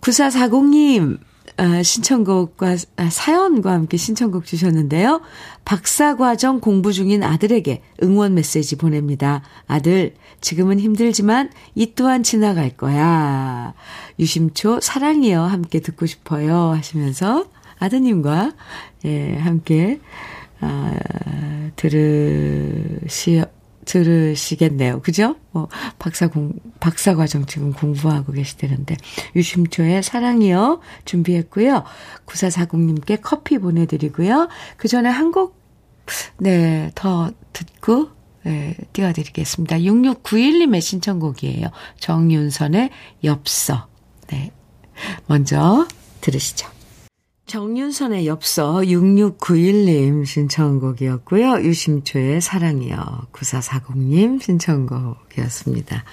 9440님, 0.01 1.19
아, 1.57 1.83
신청곡과, 1.83 2.77
아, 2.97 3.11
사연과 3.11 3.73
함께 3.73 3.97
신청곡 3.97 4.47
주셨는데요. 4.47 5.21
박사과정 5.65 6.61
공부 6.61 6.93
중인 6.93 7.23
아들에게 7.23 7.83
응원 8.03 8.35
메시지 8.35 8.77
보냅니다. 8.77 9.43
아들, 9.67 10.15
지금은 10.41 10.81
힘들지만 10.81 11.51
이 11.75 11.95
또한 11.95 12.23
지나갈 12.23 12.71
거야. 12.71 13.75
유심초 14.19 14.81
사랑이여 14.81 15.43
함께 15.45 15.81
듣고 15.81 16.07
싶어요. 16.07 16.71
하시면서 16.71 17.47
아드님과, 17.79 18.53
예, 19.05 19.37
함께, 19.37 20.01
아, 20.61 20.95
들으시, 21.77 23.43
들으시겠네요. 23.85 25.01
그죠? 25.01 25.37
뭐, 25.53 25.69
박사 25.99 26.29
공, 26.29 26.53
박사 26.81 27.15
과정 27.15 27.47
지금 27.47 27.73
공부하고 27.73 28.33
계시다는데, 28.33 28.97
유심초의 29.37 30.03
사랑이요. 30.03 30.81
준비했고요. 31.05 31.85
9440님께 32.27 33.21
커피 33.23 33.59
보내드리고요. 33.59 34.49
그 34.77 34.89
전에 34.89 35.09
한 35.09 35.33
곡, 35.33 35.59
네, 36.39 36.91
더 36.95 37.31
듣고, 37.53 38.11
네, 38.45 38.77
띄워드리겠습니다. 38.93 39.79
6691님의 39.79 40.81
신청곡이에요. 40.81 41.69
정윤선의 41.99 42.91
엽서. 43.25 43.89
네. 44.29 44.51
먼저 45.27 45.87
들으시죠. 46.21 46.69
정윤선의 47.51 48.29
엽서 48.29 48.77
6691님 48.83 50.25
신청곡이었고요. 50.25 51.63
유심초의 51.63 52.41
사랑이요. 52.41 53.27
9440님 53.33 54.41
신청곡이었습니다. 54.41 56.05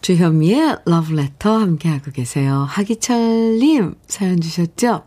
주현미의 0.00 0.76
러브레터 0.86 1.58
함께하고 1.58 2.12
계세요. 2.12 2.64
하기철님 2.68 3.96
사연 4.06 4.40
주셨죠? 4.40 5.02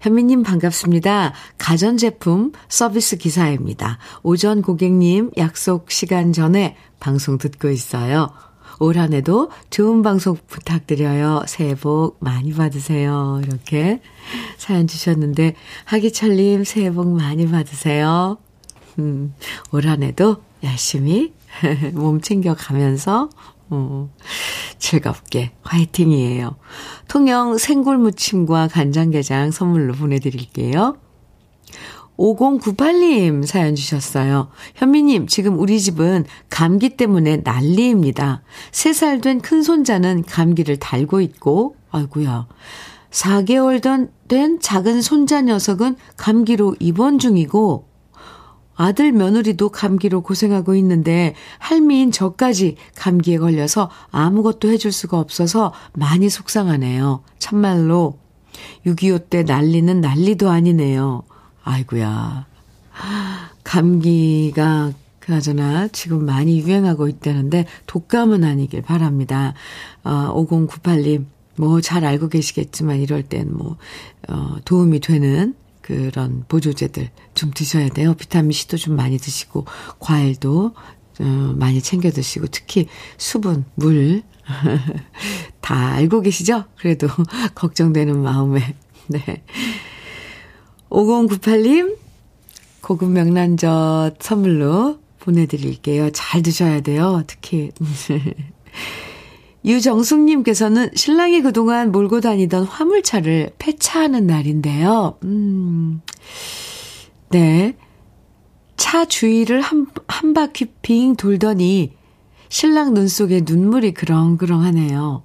현미님 0.00 0.42
반갑습니다. 0.42 1.34
가전제품 1.56 2.50
서비스 2.68 3.16
기사입니다. 3.16 3.98
오전 4.24 4.60
고객님 4.60 5.30
약속 5.36 5.92
시간 5.92 6.32
전에 6.32 6.76
방송 6.98 7.38
듣고 7.38 7.70
있어요. 7.70 8.32
올 8.80 8.98
한 8.98 9.12
해도 9.12 9.50
좋은 9.70 10.02
방송 10.02 10.36
부탁드려요. 10.46 11.44
새해 11.46 11.74
복 11.74 12.16
많이 12.20 12.52
받으세요. 12.52 13.40
이렇게 13.44 14.00
사연 14.56 14.86
주셨는데, 14.86 15.54
하기철님 15.84 16.64
새해 16.64 16.90
복 16.92 17.08
많이 17.08 17.48
받으세요. 17.50 18.38
음, 18.98 19.34
올 19.72 19.86
한 19.86 20.02
해도 20.02 20.36
열심히 20.62 21.32
몸 21.94 22.20
챙겨가면서 22.20 23.28
어, 23.70 24.10
즐겁게 24.78 25.52
화이팅이에요. 25.62 26.56
통영 27.08 27.58
생굴 27.58 27.98
무침과 27.98 28.68
간장게장 28.68 29.50
선물로 29.50 29.94
보내드릴게요. 29.94 30.96
5098님 32.16 33.44
사연 33.44 33.74
주셨어요. 33.74 34.48
현미님, 34.76 35.26
지금 35.26 35.58
우리 35.58 35.80
집은 35.80 36.24
감기 36.48 36.90
때문에 36.90 37.38
난리입니다. 37.38 38.42
3살 38.70 39.22
된 39.22 39.40
큰손자는 39.40 40.24
감기를 40.24 40.78
달고 40.78 41.20
있고, 41.20 41.76
아이구야 41.90 42.46
4개월 43.10 43.82
된 44.28 44.60
작은 44.60 45.02
손자 45.02 45.40
녀석은 45.42 45.96
감기로 46.16 46.76
입원 46.78 47.18
중이고, 47.18 47.88
아들 48.76 49.12
며느리도 49.12 49.68
감기로 49.68 50.22
고생하고 50.22 50.74
있는데 50.76 51.34
할미인 51.58 52.10
저까지 52.10 52.76
감기에 52.96 53.38
걸려서 53.38 53.88
아무것도 54.10 54.68
해줄 54.68 54.90
수가 54.90 55.20
없어서 55.20 55.72
많이 55.92 56.28
속상하네요. 56.28 57.22
참말로 57.38 58.18
6.25 58.84 59.30
때 59.30 59.42
난리는 59.44 60.00
난리도 60.00 60.50
아니네요. 60.50 61.22
아이구야. 61.64 62.46
감기가 63.64 64.92
그나저나 65.18 65.88
지금 65.88 66.26
많이 66.26 66.60
유행하고 66.60 67.08
있다는데 67.08 67.66
독감은 67.86 68.44
아니길 68.44 68.82
바랍니다. 68.82 69.54
어, 70.04 70.32
5098님, 70.34 71.24
뭐 71.56 71.80
잘 71.80 72.04
알고 72.04 72.28
계시겠지만 72.28 73.00
이럴 73.00 73.22
땐 73.22 73.48
뭐, 73.52 73.78
어, 74.28 74.56
도움이 74.64 75.00
되는 75.00 75.54
그런 75.80 76.44
보조제들 76.48 77.10
좀 77.34 77.50
드셔야 77.54 77.88
돼요. 77.88 78.14
비타민C도 78.14 78.76
좀 78.76 78.96
많이 78.96 79.18
드시고, 79.18 79.66
과일도 79.98 80.74
어, 81.20 81.54
많이 81.56 81.80
챙겨 81.80 82.10
드시고, 82.10 82.48
특히 82.48 82.88
수분, 83.16 83.64
물, 83.76 84.22
다 85.60 85.92
알고 85.92 86.22
계시죠? 86.22 86.64
그래도 86.76 87.06
걱정되는 87.54 88.20
마음에, 88.20 88.74
네. 89.06 89.42
5098님, 90.94 91.96
고급 92.80 93.10
명란젓 93.10 94.18
선물로 94.20 95.00
보내드릴게요. 95.18 96.10
잘 96.10 96.42
드셔야 96.42 96.80
돼요. 96.82 97.24
특히. 97.26 97.70
유정숙님께서는 99.64 100.90
신랑이 100.94 101.40
그동안 101.40 101.90
몰고 101.90 102.20
다니던 102.20 102.64
화물차를 102.64 103.52
폐차하는 103.58 104.26
날인데요. 104.26 105.16
음, 105.24 106.02
네. 107.30 107.74
차 108.76 109.06
주위를 109.06 109.62
한, 109.62 109.86
한 110.06 110.34
바퀴 110.34 110.66
빙 110.82 111.16
돌더니 111.16 111.92
신랑 112.50 112.92
눈 112.92 113.08
속에 113.08 113.42
눈물이 113.44 113.94
그렁그렁 113.94 114.62
하네요. 114.62 115.22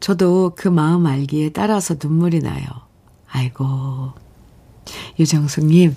저도 0.00 0.52
그 0.56 0.68
마음 0.68 1.06
알기에 1.06 1.50
따라서 1.50 1.94
눈물이 2.02 2.40
나요. 2.40 2.64
아이고. 3.28 4.23
유정숙님, 5.18 5.94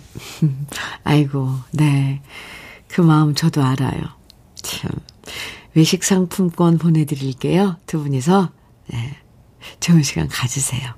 아이고, 1.04 1.52
네. 1.72 2.22
그 2.88 3.02
마음 3.02 3.36
저도 3.36 3.64
알아요. 3.64 4.02
참. 4.56 4.92
외식 5.74 6.04
상품권 6.04 6.78
보내드릴게요. 6.78 7.78
두 7.86 8.02
분이서, 8.02 8.50
네. 8.88 9.18
좋은 9.80 10.04
시간 10.04 10.28
가지세요. 10.28 10.94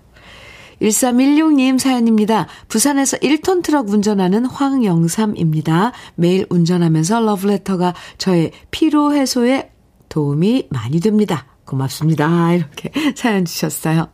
1316님 0.81 1.77
사연입니다. 1.77 2.47
부산에서 2.67 3.17
1톤 3.17 3.63
트럭 3.63 3.89
운전하는 3.89 4.45
황영삼입니다. 4.45 5.91
매일 6.15 6.45
운전하면서 6.49 7.19
러브레터가 7.21 7.93
저의 8.17 8.51
피로 8.71 9.13
해소에 9.13 9.71
도움이 10.07 10.67
많이 10.69 10.99
됩니다. 10.99 11.45
고맙습니다. 11.65 12.53
이렇게 12.55 12.91
사연 13.15 13.45
주셨어요. 13.45 14.07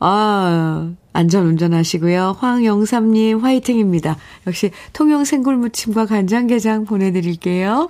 아, 0.00 0.92
안전 1.16 1.46
운전하시고요. 1.46 2.36
황영삼님 2.38 3.38
화이팅입니다. 3.38 4.18
역시 4.46 4.70
통영 4.92 5.24
생굴무침과 5.24 6.04
간장게장 6.04 6.84
보내드릴게요. 6.84 7.88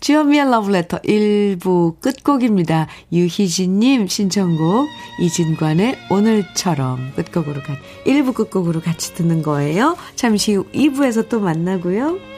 주현미의 0.00 0.50
러브레터 0.50 0.98
1부 0.98 2.00
끝곡입니다. 2.00 2.86
유희진님 3.12 4.08
신청곡 4.08 4.88
이진관의 5.20 5.96
오늘처럼 6.10 7.12
끝곡으로 7.16 7.62
간 7.62 7.76
1부 8.04 8.34
끝곡으로 8.34 8.82
같이 8.82 9.14
듣는 9.14 9.42
거예요. 9.42 9.96
잠시 10.14 10.54
후 10.54 10.64
2부에서 10.74 11.30
또 11.30 11.40
만나고요. 11.40 12.33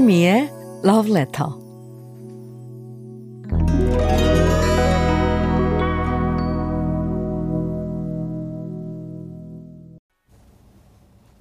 주현미의 0.00 0.50
Love 0.82 1.12
Letter. 1.12 1.50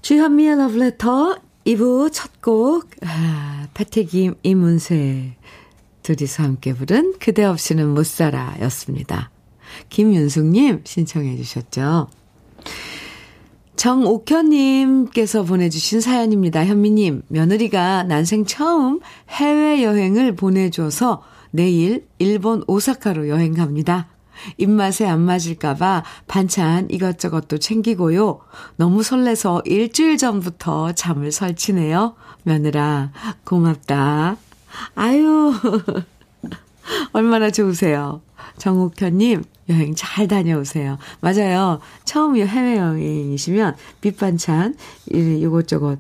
주현미의 0.02 0.52
Love 0.52 0.82
Letter 0.82 1.40
2부 1.66 2.12
첫 2.12 2.42
곡, 2.42 2.90
아, 3.06 3.68
패티김, 3.74 4.36
이문세 4.44 5.38
둘이서 6.04 6.44
함께 6.44 6.74
부른 6.74 7.14
그대 7.20 7.46
없이는 7.46 7.88
못 7.88 8.06
살아 8.06 8.58
였습니다. 8.64 9.32
김윤숙님 9.88 10.82
신청해 10.84 11.38
주셨죠. 11.38 12.10
정옥현님께서 13.80 15.44
보내주신 15.44 16.02
사연입니다. 16.02 16.66
현미님, 16.66 17.22
며느리가 17.30 18.04
난생 18.04 18.44
처음 18.44 19.00
해외여행을 19.30 20.36
보내줘서 20.36 21.24
내일 21.52 22.06
일본 22.18 22.62
오사카로 22.68 23.30
여행 23.30 23.54
갑니다. 23.54 24.10
입맛에 24.58 25.08
안 25.08 25.22
맞을까봐 25.22 26.04
반찬 26.28 26.90
이것저것도 26.92 27.60
챙기고요. 27.60 28.42
너무 28.76 29.02
설레서 29.02 29.62
일주일 29.64 30.18
전부터 30.18 30.92
잠을 30.92 31.32
설치네요. 31.32 32.16
며느라, 32.44 33.14
고맙다. 33.46 34.36
아유, 34.96 35.54
얼마나 37.14 37.50
좋으세요. 37.50 38.20
정옥현님, 38.58 39.46
여행 39.70 39.94
잘 39.96 40.28
다녀오세요. 40.28 40.98
맞아요. 41.22 41.80
처음 42.06 42.36
해외여행이시면 42.38 43.76
밑반찬, 44.02 44.76
이것저것 45.08 46.00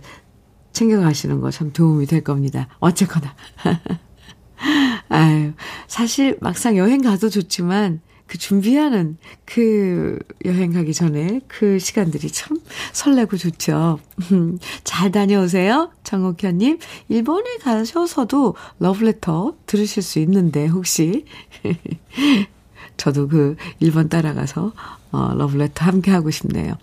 챙겨가시는 0.74 1.40
거 1.42 1.52
참 1.52 1.72
도움이 1.74 2.06
될 2.06 2.24
겁니다. 2.24 2.68
어쨌거나. 2.80 3.36
아유, 5.10 5.54
사실 5.88 6.38
막상 6.42 6.78
여행 6.78 7.02
가도 7.02 7.30
좋지만 7.30 8.02
그 8.28 8.38
준비하는 8.38 9.18
그 9.46 10.20
여행 10.46 10.72
가기 10.72 10.94
전에 10.94 11.42
그 11.48 11.80
시간들이 11.80 12.30
참 12.30 12.60
설레고 12.94 13.38
좋죠. 13.38 14.00
잘 14.84 15.12
다녀오세요. 15.12 15.92
정옥현님. 16.04 16.78
일본에 17.08 17.58
가셔서도 17.58 18.56
러브레터 18.80 19.56
들으실 19.66 20.04
수 20.04 20.20
있는데, 20.20 20.68
혹시. 20.68 21.26
저도 23.00 23.30
그 23.30 23.56
일본 23.80 24.10
따라가서, 24.10 24.74
어, 25.12 25.34
러브레터 25.36 25.86
함께 25.86 26.12
하고 26.12 26.30
싶네요. 26.30 26.76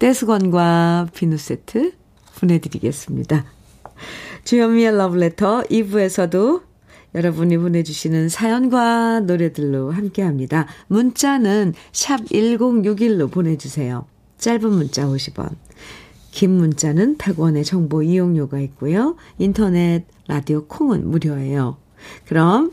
떼수건과 0.00 1.08
비누 1.14 1.38
세트 1.38 1.92
보내드리겠습니다. 2.40 3.44
주현미의 4.44 4.96
러브레터 4.96 5.62
2부에서도 5.62 6.62
여러분이 7.14 7.58
보내주시는 7.58 8.28
사연과 8.28 9.20
노래들로 9.20 9.92
함께 9.92 10.22
합니다. 10.22 10.66
문자는 10.88 11.74
샵 11.92 12.24
1061로 12.24 13.30
보내주세요. 13.30 14.06
짧은 14.38 14.68
문자 14.68 15.06
50원. 15.06 15.54
긴 16.32 16.56
문자는 16.56 17.18
100원의 17.18 17.64
정보 17.64 18.02
이용료가 18.02 18.58
있고요. 18.60 19.16
인터넷, 19.38 20.06
라디오 20.26 20.64
콩은 20.66 21.08
무료예요. 21.08 21.76
그럼 22.26 22.72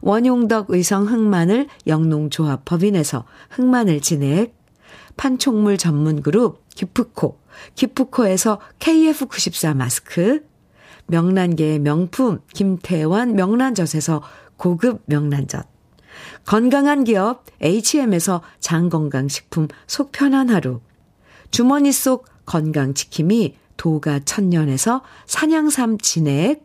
원용덕 0.00 0.66
의성 0.70 1.06
흑마늘 1.06 1.68
영농조합 1.86 2.64
법인에서 2.64 3.24
흑마늘 3.50 4.00
진액, 4.00 4.54
판촉물 5.16 5.76
전문 5.76 6.22
그룹 6.22 6.68
기프코, 6.70 7.38
기프코에서 7.74 8.60
KF94 8.78 9.76
마스크, 9.76 10.44
명란계의 11.06 11.80
명품 11.80 12.40
김태환 12.54 13.34
명란젓에서 13.34 14.22
고급 14.56 15.02
명란젓, 15.06 15.66
건강한 16.44 17.04
기업 17.04 17.44
H&M에서 17.60 18.42
장건강식품 18.60 19.68
속편한 19.86 20.48
하루. 20.48 20.80
주머니 21.50 21.92
속 21.92 22.26
건강지킴이 22.46 23.56
도가 23.76 24.20
천년에서 24.20 25.02
산양삼 25.26 25.98
진액. 25.98 26.64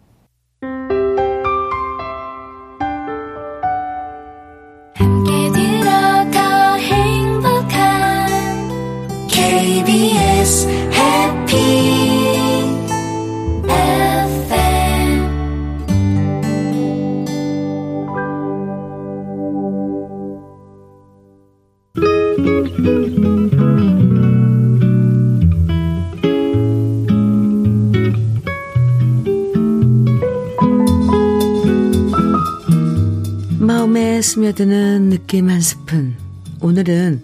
스며드는 34.51 35.09
느낌 35.09 35.49
한 35.49 35.61
스푼. 35.61 36.15
오늘은 36.61 37.21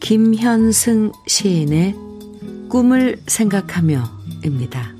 김현승 0.00 1.12
시인의 1.26 1.94
꿈을 2.68 3.20
생각하며입니다. 3.26 4.94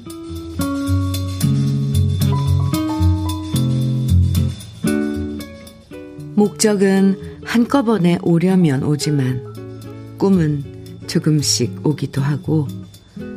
목적은 6.35 7.38
한꺼번에 7.45 8.19
오려면 8.23 8.83
오지만 8.83 9.45
꿈은 10.19 10.64
조금씩 11.07 11.87
오기도 11.87 12.21
하고 12.23 12.67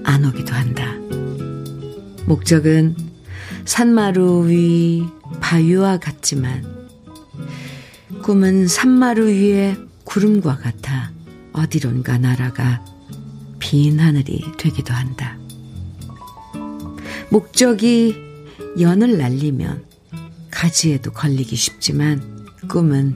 안 0.04 0.26
오기도 0.26 0.54
한다. 0.54 0.96
목적은 2.26 2.96
산마루 3.66 4.48
위 4.48 5.04
바위와 5.42 5.98
같지만 6.00 6.81
꿈은 8.24 8.68
산마루 8.68 9.30
위에 9.30 9.76
구름과 10.04 10.58
같아 10.58 11.12
어디론가 11.54 12.20
날아가 12.20 12.86
빈 13.58 14.00
하늘이 14.00 14.44
되기도 14.58 14.94
한다. 14.94 15.38
목적이 17.32 18.16
연을 18.80 19.18
날리면 19.18 19.86
가지에도 20.52 21.12
걸리기 21.12 21.56
쉽지만 21.56 22.46
꿈은 22.70 23.16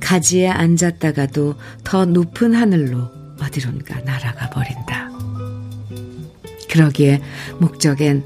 가지에 0.00 0.48
앉았다가도 0.48 1.54
더 1.84 2.04
높은 2.04 2.54
하늘로 2.54 3.08
어디론가 3.40 4.00
날아가 4.00 4.50
버린다. 4.50 5.08
그러기에 6.68 7.22
목적엔 7.60 8.24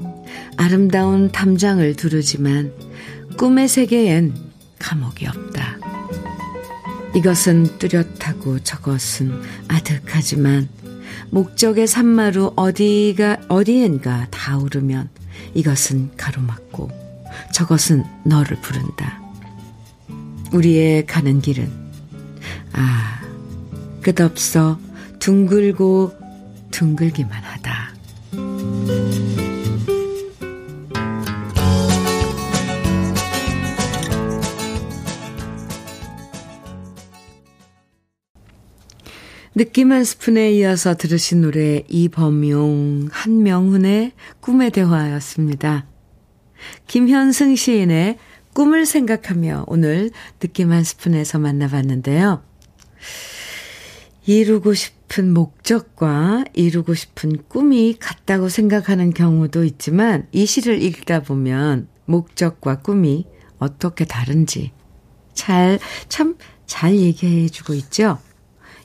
아름다운 0.57 1.31
담장을 1.31 1.95
두르지만 1.95 2.73
꿈의 3.37 3.67
세계엔 3.67 4.33
감옥이 4.79 5.27
없다. 5.27 5.90
이것은 7.15 7.77
뚜렷하고 7.77 8.59
저것은 8.59 9.41
아득하지만 9.67 10.69
목적의 11.29 11.87
산마루 11.87 12.53
어디가 12.55 13.37
어디엔가 13.47 14.27
닿으르면 14.31 15.09
이것은 15.53 16.11
가로막고 16.15 16.89
저것은 17.53 18.03
너를 18.25 18.59
부른다. 18.61 19.21
우리의 20.53 21.05
가는 21.05 21.41
길은 21.41 21.69
아 22.73 23.21
끝없어 24.01 24.79
둥글고 25.19 26.13
둥글기만 26.71 27.31
하다. 27.43 27.91
느낌 39.53 39.91
한 39.91 40.03
스푼에 40.03 40.51
이어서 40.53 40.95
들으신 40.95 41.41
노래 41.41 41.83
이범용, 41.89 43.09
한명훈의 43.11 44.13
꿈의 44.39 44.71
대화였습니다. 44.71 45.87
김현승 46.87 47.55
시인의 47.55 48.17
꿈을 48.53 48.85
생각하며 48.85 49.65
오늘 49.67 50.11
느낌 50.39 50.71
한 50.71 50.83
스푼에서 50.83 51.39
만나봤는데요. 51.39 52.43
이루고 54.25 54.73
싶은 54.73 55.33
목적과 55.33 56.45
이루고 56.53 56.93
싶은 56.93 57.43
꿈이 57.47 57.95
같다고 57.99 58.47
생각하는 58.49 59.13
경우도 59.13 59.65
있지만 59.65 60.27
이 60.31 60.45
시를 60.45 60.81
읽다 60.81 61.23
보면 61.23 61.87
목적과 62.05 62.79
꿈이 62.79 63.25
어떻게 63.57 64.05
다른지 64.05 64.71
잘, 65.33 65.79
참 66.07 66.37
잘 66.71 66.95
얘기해 66.95 67.49
주고 67.49 67.73
있죠. 67.73 68.17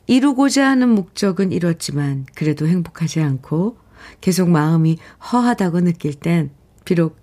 이루고자 0.06 0.68
하는 0.68 0.90
목적은 0.90 1.52
이뤘지만 1.52 2.26
그래도 2.34 2.66
행복하지 2.66 3.20
않고 3.20 3.78
계속 4.20 4.48
마음이 4.48 4.98
허하다고 5.32 5.80
느낄 5.80 6.14
땐 6.14 6.50
비록 6.84 7.18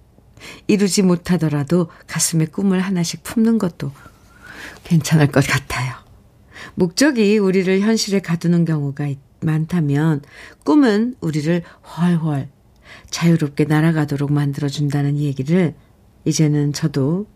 이루지 0.67 1.03
못하더라도 1.03 1.89
가슴에 2.07 2.45
꿈을 2.45 2.81
하나씩 2.81 3.23
품는 3.23 3.57
것도 3.57 3.91
괜찮을 4.83 5.27
것 5.27 5.45
같아요. 5.45 5.93
목적이 6.75 7.37
우리를 7.37 7.79
현실에 7.79 8.19
가두는 8.19 8.65
경우가 8.65 9.07
많다면 9.41 10.21
꿈은 10.63 11.15
우리를 11.21 11.63
훨훨 11.97 12.49
자유롭게 13.09 13.65
날아가도록 13.65 14.31
만들어준다는 14.31 15.17
얘기를 15.17 15.75
이제는 16.25 16.73
저도 16.73 17.27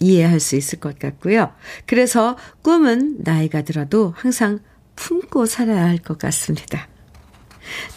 이해할 0.00 0.40
수 0.40 0.56
있을 0.56 0.80
것 0.80 0.98
같고요. 0.98 1.52
그래서 1.86 2.36
꿈은 2.62 3.18
나이가 3.20 3.62
들어도 3.62 4.12
항상 4.16 4.60
품고 4.96 5.46
살아야 5.46 5.84
할 5.84 5.98
것 5.98 6.18
같습니다. 6.18 6.88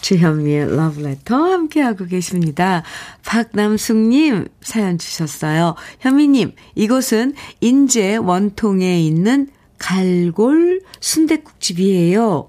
주현미의 0.00 0.76
러브레터 0.76 1.34
함께하고 1.36 2.06
계십니다. 2.06 2.82
박남숙님 3.24 4.46
사연 4.62 4.96
주셨어요. 4.96 5.74
현미님, 6.00 6.52
이곳은 6.74 7.34
인제 7.60 8.16
원통에 8.16 9.00
있는 9.00 9.48
갈골 9.78 10.82
순대국집이에요. 11.00 12.48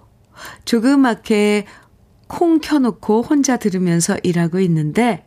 조그맣게 0.65 1.65
콩 2.27 2.60
켜놓고 2.60 3.23
혼자 3.23 3.57
들으면서 3.57 4.17
일하고 4.23 4.60
있는데 4.60 5.25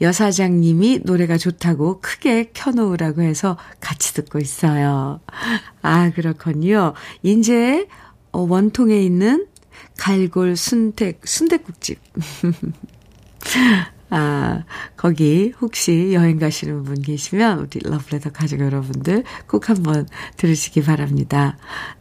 여사장님이 0.00 1.02
노래가 1.04 1.38
좋다고 1.38 2.00
크게 2.00 2.50
켜놓으라고 2.52 3.22
해서 3.22 3.56
같이 3.78 4.14
듣고 4.14 4.38
있어요. 4.40 5.20
아, 5.82 6.10
그렇군요. 6.10 6.94
이제 7.22 7.86
원통에 8.32 9.02
있는 9.02 9.46
갈골 9.98 10.56
순대, 10.56 11.18
순대국집. 11.24 11.98
아, 14.10 14.64
거기 14.96 15.52
혹시 15.60 16.12
여행 16.12 16.38
가시는 16.38 16.82
분 16.82 17.00
계시면 17.00 17.60
우리 17.60 17.78
러브레터 17.80 18.30
가족 18.30 18.60
여러분들 18.60 19.24
꼭 19.46 19.70
한번 19.70 20.08
들으시기 20.36 20.82
바랍니다. 20.82 21.56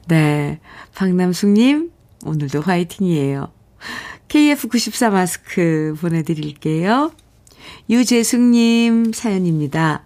네. 0.08 0.60
박남숙님, 0.96 1.92
오늘도 2.26 2.62
화이팅이에요. 2.62 3.52
KF94 4.28 5.12
마스크 5.12 5.96
보내드릴게요. 6.02 7.12
유재숙님 7.90 9.14
사연입니다. 9.14 10.04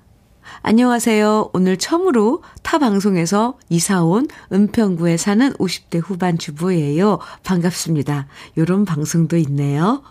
안녕하세요. 0.62 1.50
오늘 1.54 1.78
처음으로 1.78 2.44
타 2.62 2.78
방송에서 2.78 3.58
이사온 3.70 4.28
은평구에 4.52 5.18
사는 5.18 5.52
50대 5.54 6.02
후반 6.04 6.38
주부예요. 6.38 7.20
반갑습니다. 7.44 8.28
요런 8.58 8.86
방송도 8.86 9.38
있네요. 9.38 10.04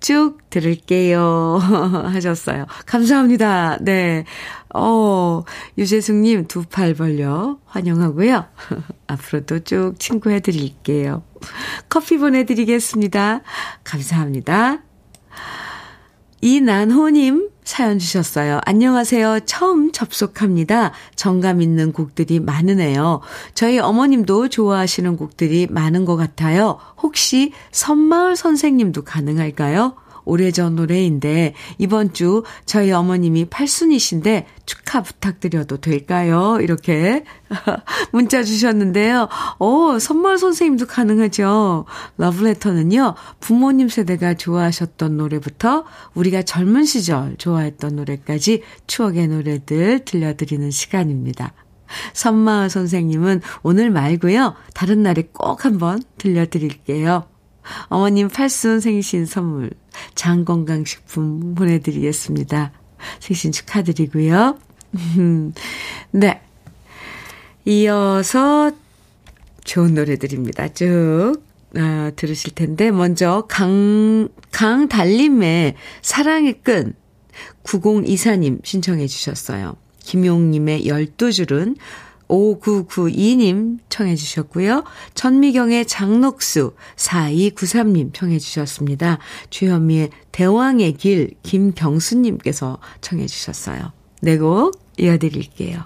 쭉 0.00 0.38
들을게요. 0.50 1.58
하셨어요. 2.12 2.66
감사합니다. 2.86 3.78
네. 3.80 4.24
어, 4.74 5.42
유재숙님 5.78 6.46
두 6.46 6.64
팔 6.70 6.94
벌려 6.94 7.58
환영하고요. 7.66 8.44
앞으로도 9.08 9.60
쭉 9.64 9.94
친구해 9.98 10.40
드릴게요. 10.40 11.22
커피 11.88 12.18
보내드리겠습니다. 12.18 13.40
감사합니다. 13.84 14.82
이난호님 16.40 17.50
사연 17.64 17.98
주셨어요. 17.98 18.60
안녕하세요. 18.64 19.40
처음 19.46 19.90
접속합니다. 19.90 20.92
정감 21.16 21.60
있는 21.60 21.92
곡들이 21.92 22.38
많으네요. 22.38 23.20
저희 23.54 23.78
어머님도 23.78 24.48
좋아하시는 24.48 25.16
곡들이 25.16 25.66
많은 25.68 26.04
것 26.04 26.16
같아요. 26.16 26.78
혹시 27.02 27.52
선마을 27.72 28.36
선생님도 28.36 29.02
가능할까요? 29.02 29.96
오래전 30.26 30.76
노래인데 30.76 31.54
이번 31.78 32.12
주 32.12 32.42
저희 32.66 32.92
어머님이 32.92 33.46
팔순이신데 33.46 34.46
축하 34.66 35.02
부탁드려도 35.02 35.78
될까요? 35.78 36.58
이렇게 36.60 37.24
문자 38.12 38.42
주셨는데요. 38.42 39.28
오, 39.58 39.98
선물 39.98 40.36
선생님도 40.36 40.86
가능하죠. 40.86 41.86
러브레터는요. 42.18 43.14
부모님 43.40 43.88
세대가 43.88 44.34
좋아하셨던 44.34 45.16
노래부터 45.16 45.84
우리가 46.14 46.42
젊은 46.42 46.84
시절 46.84 47.36
좋아했던 47.38 47.96
노래까지 47.96 48.62
추억의 48.86 49.28
노래들 49.28 50.04
들려드리는 50.04 50.70
시간입니다. 50.70 51.54
선마을 52.14 52.68
선생님은 52.68 53.42
오늘 53.62 53.90
말고요. 53.90 54.54
다른 54.74 55.02
날에 55.02 55.28
꼭 55.32 55.64
한번 55.64 56.02
들려드릴게요. 56.18 57.35
어머님 57.88 58.28
팔순 58.28 58.80
생신 58.80 59.26
선물 59.26 59.70
장건강식품 60.14 61.54
보내드리겠습니다. 61.54 62.72
생신 63.20 63.52
축하드리고요. 63.52 64.58
네. 66.12 66.40
이어서 67.64 68.72
좋은 69.64 69.94
노래들입니다. 69.94 70.68
쭉 70.68 71.34
어, 71.76 72.10
들으실 72.16 72.54
텐데 72.54 72.90
먼저 72.90 73.44
강 73.48 74.28
강달림의 74.52 75.74
사랑의 76.00 76.60
끈 76.62 76.94
9024님 77.64 78.64
신청해 78.64 79.06
주셨어요. 79.06 79.76
김용님의 80.00 80.86
12줄은 80.86 81.76
5992님 82.28 83.78
청해 83.88 84.16
주셨고요. 84.16 84.84
전미경의 85.14 85.86
장녹수 85.86 86.74
4293님 86.96 88.12
청해 88.14 88.38
주셨습니다. 88.38 89.18
주현미의 89.50 90.10
대왕의 90.32 90.94
길 90.94 91.30
김경수님께서 91.42 92.78
청해 93.00 93.26
주셨어요. 93.26 93.92
네곡 94.22 94.80
이어드릴게요. 94.98 95.84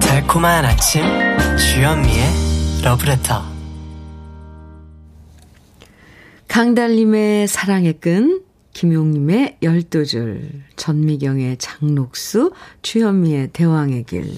달콤한 0.00 0.64
아침 0.64 1.02
주현미의 1.56 2.82
러브레터 2.84 3.59
강달님의 6.50 7.46
사랑의 7.46 8.00
끈, 8.00 8.42
김용님의 8.72 9.58
열두 9.62 10.04
줄, 10.04 10.50
전미경의 10.74 11.58
장록수, 11.58 12.50
주현미의 12.82 13.50
대왕의 13.52 14.02
길. 14.02 14.34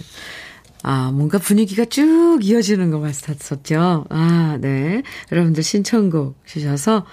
아, 0.83 1.11
뭔가 1.11 1.39
분위기가 1.39 1.87
쭉 1.87 2.41
이어지는 2.43 2.91
것 2.91 3.01
같았었죠. 3.01 4.05
아, 4.11 4.59
네. 4.61 5.03
여러분들 5.33 5.63
신청곡 5.63 6.37
주셔서 6.45 7.07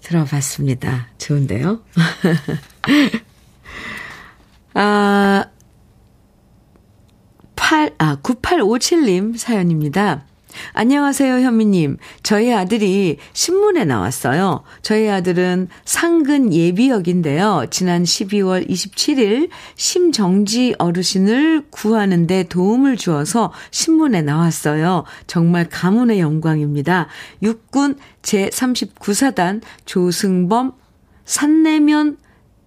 들어봤습니다. 0.00 1.08
좋은데요? 1.18 1.82
아, 4.72 5.44
8, 7.56 7.94
아, 7.98 8.16
9857님 8.22 9.36
사연입니다. 9.36 10.24
안녕하세요, 10.72 11.40
현미님. 11.40 11.98
저희 12.22 12.52
아들이 12.52 13.18
신문에 13.32 13.84
나왔어요. 13.84 14.62
저희 14.82 15.08
아들은 15.08 15.68
상근 15.84 16.52
예비역인데요. 16.52 17.66
지난 17.70 18.04
12월 18.04 18.68
27일 18.68 19.48
심정지 19.76 20.74
어르신을 20.78 21.66
구하는데 21.70 22.44
도움을 22.44 22.96
주어서 22.96 23.52
신문에 23.70 24.22
나왔어요. 24.22 25.04
정말 25.26 25.68
가문의 25.68 26.20
영광입니다. 26.20 27.08
육군 27.42 27.96
제39사단 28.22 29.62
조승범 29.84 30.72
산내면 31.24 32.16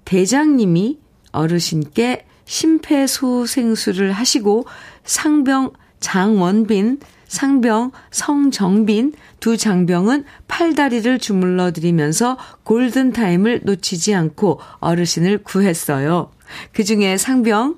대장님이 0.06 1.00
어르신께 1.32 2.26
심폐소생술을 2.46 4.12
하시고 4.12 4.66
상병 5.04 5.72
장원빈 6.00 7.00
상병 7.34 7.92
성정빈 8.12 9.14
두 9.40 9.58
장병은 9.58 10.24
팔다리를 10.48 11.18
주물러 11.18 11.72
드리면서 11.72 12.38
골든타임을 12.62 13.62
놓치지 13.64 14.14
않고 14.14 14.60
어르신을 14.80 15.40
구했어요. 15.40 16.32
그 16.74 16.84
중에 16.84 17.18
상병 17.18 17.78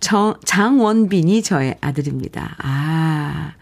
정, 0.00 0.34
장원빈이 0.44 1.42
저의 1.44 1.76
아들입니다. 1.80 2.56
아, 2.58 3.52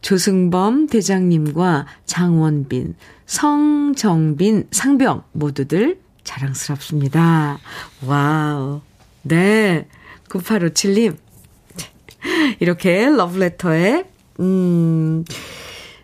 조승범 0.00 0.86
대장님과 0.86 1.86
장원빈, 2.06 2.96
성정빈 3.26 4.68
상병 4.70 5.22
모두들 5.32 6.00
자랑스럽습니다. 6.24 7.58
와우. 8.06 8.80
네. 9.22 9.86
9857님. 10.30 11.18
이렇게 12.60 13.06
러브레터에 13.10 14.04
음, 14.40 15.24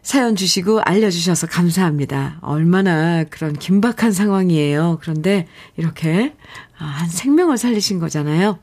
사연 0.02 0.36
주시고 0.36 0.80
알려주셔서 0.82 1.46
감사합니다. 1.46 2.38
얼마나 2.42 3.24
그런 3.24 3.54
긴박한 3.54 4.12
상황이에요. 4.12 4.98
그런데 5.00 5.46
이렇게 5.76 6.34
아, 6.78 6.84
한 6.84 7.08
생명을 7.08 7.56
살리신 7.56 7.98
거잖아요. 8.00 8.58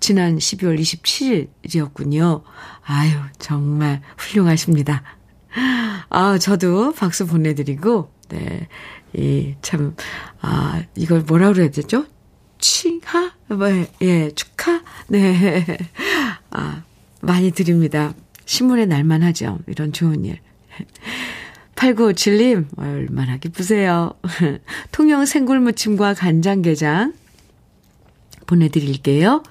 지난 0.00 0.38
12월 0.38 0.78
27일이었군요. 0.78 2.42
아유, 2.84 3.12
정말 3.38 4.02
훌륭하십니다. 4.16 5.02
아, 6.08 6.38
저도 6.38 6.92
박수 6.92 7.26
보내드리고, 7.26 8.10
네. 8.28 8.68
이, 9.14 9.54
참, 9.62 9.94
아, 10.40 10.82
이걸 10.94 11.22
뭐라 11.22 11.52
그래야 11.52 11.70
되죠? 11.70 12.06
칭하? 12.58 13.32
뭐, 13.48 13.68
예, 14.02 14.30
축하? 14.30 14.82
네. 15.08 15.64
아, 16.50 16.82
많이 17.20 17.50
드립니다. 17.50 18.14
신문에 18.48 18.86
날만 18.86 19.22
하죠. 19.24 19.58
이런 19.66 19.92
좋은 19.92 20.24
일. 20.24 20.38
8957님, 21.74 22.64
얼마나 22.78 23.36
기쁘세요. 23.36 24.12
통영 24.90 25.26
생굴무침과 25.26 26.14
간장게장 26.14 27.12
보내드릴게요. 28.46 29.42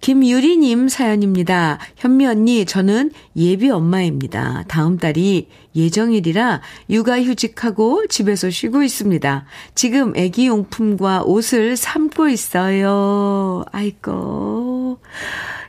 김유리님 0.00 0.88
사연입니다. 0.88 1.78
현미 1.94 2.26
언니, 2.26 2.64
저는 2.66 3.12
예비 3.36 3.70
엄마입니다. 3.70 4.64
다음 4.66 4.98
달이 4.98 5.48
예정일이라 5.76 6.62
육아 6.90 7.22
휴직하고 7.22 8.08
집에서 8.08 8.50
쉬고 8.50 8.82
있습니다. 8.82 9.46
지금 9.76 10.16
애기 10.16 10.48
용품과 10.48 11.22
옷을 11.22 11.76
삶고 11.76 12.28
있어요. 12.28 13.64
아이고. 13.70 14.98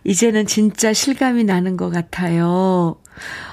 이제는 0.07 0.47
진짜 0.47 0.93
실감이 0.93 1.43
나는 1.43 1.75
것 1.75 1.89
같아요. 1.89 2.95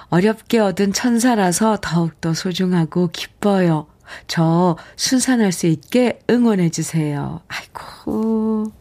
어렵게 0.09 0.61
얻은 0.61 0.93
천사라서 0.93 1.79
더욱더 1.83 2.33
소중하고 2.33 3.09
기뻐요. 3.09 3.89
저 4.29 4.77
순산할 4.95 5.51
수 5.51 5.67
있게 5.67 6.21
응원해주세요. 6.31 7.41
아이고. 7.49 8.73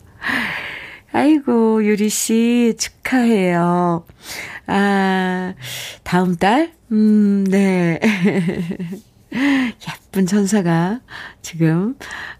아이고, 1.11 1.83
유리씨, 1.83 2.75
축하해요. 2.77 4.05
아, 4.67 5.53
다음 6.03 6.35
달? 6.35 6.73
음, 6.91 7.43
네. 7.45 7.99
예쁜 9.33 10.27
천사가 10.27 11.01
지금, 11.41 11.95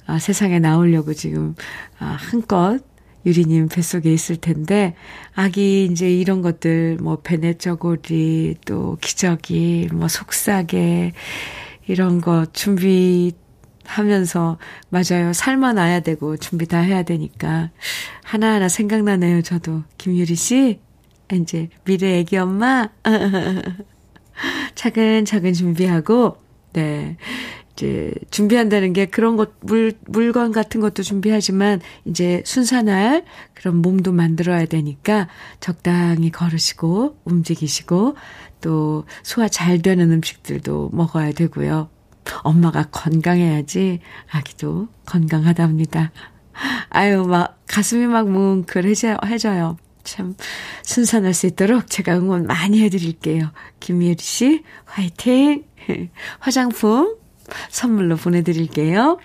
아, 0.05 0.19
세상에 0.19 0.59
나오려고 0.59 1.15
지금, 1.15 1.55
아, 1.97 2.17
한껏 2.19 2.83
유리님 3.25 3.69
뱃속에 3.69 4.11
있을 4.11 4.37
텐데, 4.37 4.95
아기 5.33 5.85
이제 5.85 6.11
이런 6.11 6.41
것들, 6.41 6.97
뭐, 7.01 7.17
베네저고리, 7.21 8.55
또 8.65 8.97
기저귀, 9.01 9.89
뭐, 9.93 10.07
속삭에, 10.07 11.13
이런 11.87 12.21
거 12.21 12.45
준비 12.53 13.33
하면서 13.85 14.57
맞아요. 14.89 15.33
살만 15.33 15.75
놔야 15.75 16.01
되고 16.01 16.37
준비 16.37 16.67
다 16.67 16.79
해야 16.79 17.03
되니까 17.03 17.69
하나하나 18.23 18.69
생각나네요. 18.69 19.41
저도 19.41 19.83
김유리 19.97 20.35
씨 20.35 20.79
이제 21.31 21.69
미래 21.83 22.19
애기 22.19 22.37
엄마 22.37 22.89
차근차근 24.75 25.53
준비하고 25.53 26.37
네. 26.73 27.17
이제 27.73 28.13
준비한다는 28.29 28.93
게 28.93 29.05
그런 29.07 29.35
것, 29.35 29.51
물, 29.61 29.93
물건 30.05 30.51
같은 30.51 30.79
것도 30.79 31.01
준비하지만 31.01 31.81
이제 32.05 32.43
순산할 32.45 33.25
그런 33.53 33.77
몸도 33.77 34.11
만들어야 34.11 34.65
되니까 34.65 35.27
적당히 35.59 36.29
걸으시고 36.29 37.17
움직이시고 37.25 38.15
또 38.61 39.05
소화 39.23 39.47
잘 39.47 39.81
되는 39.81 40.11
음식들도 40.11 40.91
먹어야 40.93 41.31
되고요. 41.31 41.89
엄마가 42.43 42.89
건강해야지 42.91 43.99
아기도 44.31 44.87
건강하답니다. 45.05 46.11
아유, 46.89 47.25
막, 47.25 47.59
가슴이 47.67 48.05
막 48.05 48.29
뭉클해져요. 48.29 49.77
참, 50.03 50.35
순산할 50.83 51.33
수 51.33 51.47
있도록 51.47 51.89
제가 51.89 52.17
응원 52.17 52.45
많이 52.45 52.81
해드릴게요. 52.83 53.51
김예리 53.79 54.17
씨, 54.19 54.63
화이팅! 54.85 55.65
화장품 56.39 57.17
선물로 57.69 58.15
보내드릴게요. 58.17 59.17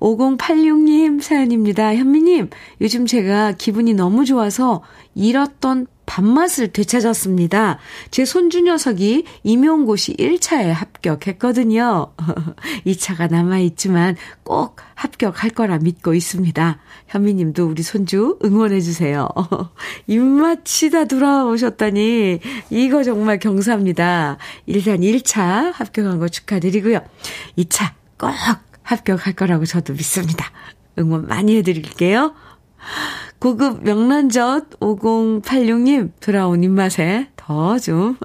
5086님 0.00 1.20
사연입니다. 1.22 1.94
현미님, 1.94 2.50
요즘 2.80 3.06
제가 3.06 3.52
기분이 3.52 3.94
너무 3.94 4.24
좋아서 4.24 4.82
잃었던 5.14 5.86
밥맛을 6.14 6.68
되찾았습니다. 6.68 7.78
제 8.12 8.24
손주 8.24 8.60
녀석이 8.60 9.24
임용고시 9.42 10.14
1차에 10.16 10.68
합격했거든요. 10.68 12.12
2차가 12.86 13.28
남아있지만 13.28 14.14
꼭 14.44 14.76
합격할 14.94 15.50
거라 15.50 15.78
믿고 15.78 16.14
있습니다. 16.14 16.78
현미님도 17.08 17.66
우리 17.66 17.82
손주 17.82 18.38
응원해주세요. 18.44 19.28
입맛이 20.06 20.90
다 20.90 21.04
돌아오셨다니, 21.04 22.38
이거 22.70 23.02
정말 23.02 23.40
경사입니다. 23.40 24.38
일단 24.66 24.98
1차 24.98 25.72
합격한 25.74 26.20
거 26.20 26.28
축하드리고요. 26.28 27.00
2차 27.58 27.90
꼭 28.18 28.30
합격할 28.84 29.32
거라고 29.32 29.64
저도 29.64 29.94
믿습니다. 29.94 30.52
응원 30.96 31.26
많이 31.26 31.56
해드릴게요. 31.56 32.34
고급 33.44 33.84
명란젓 33.84 34.80
5086님 34.80 36.12
돌아온 36.18 36.64
입맛에 36.64 37.28
더 37.36 37.78
좀 37.78 38.16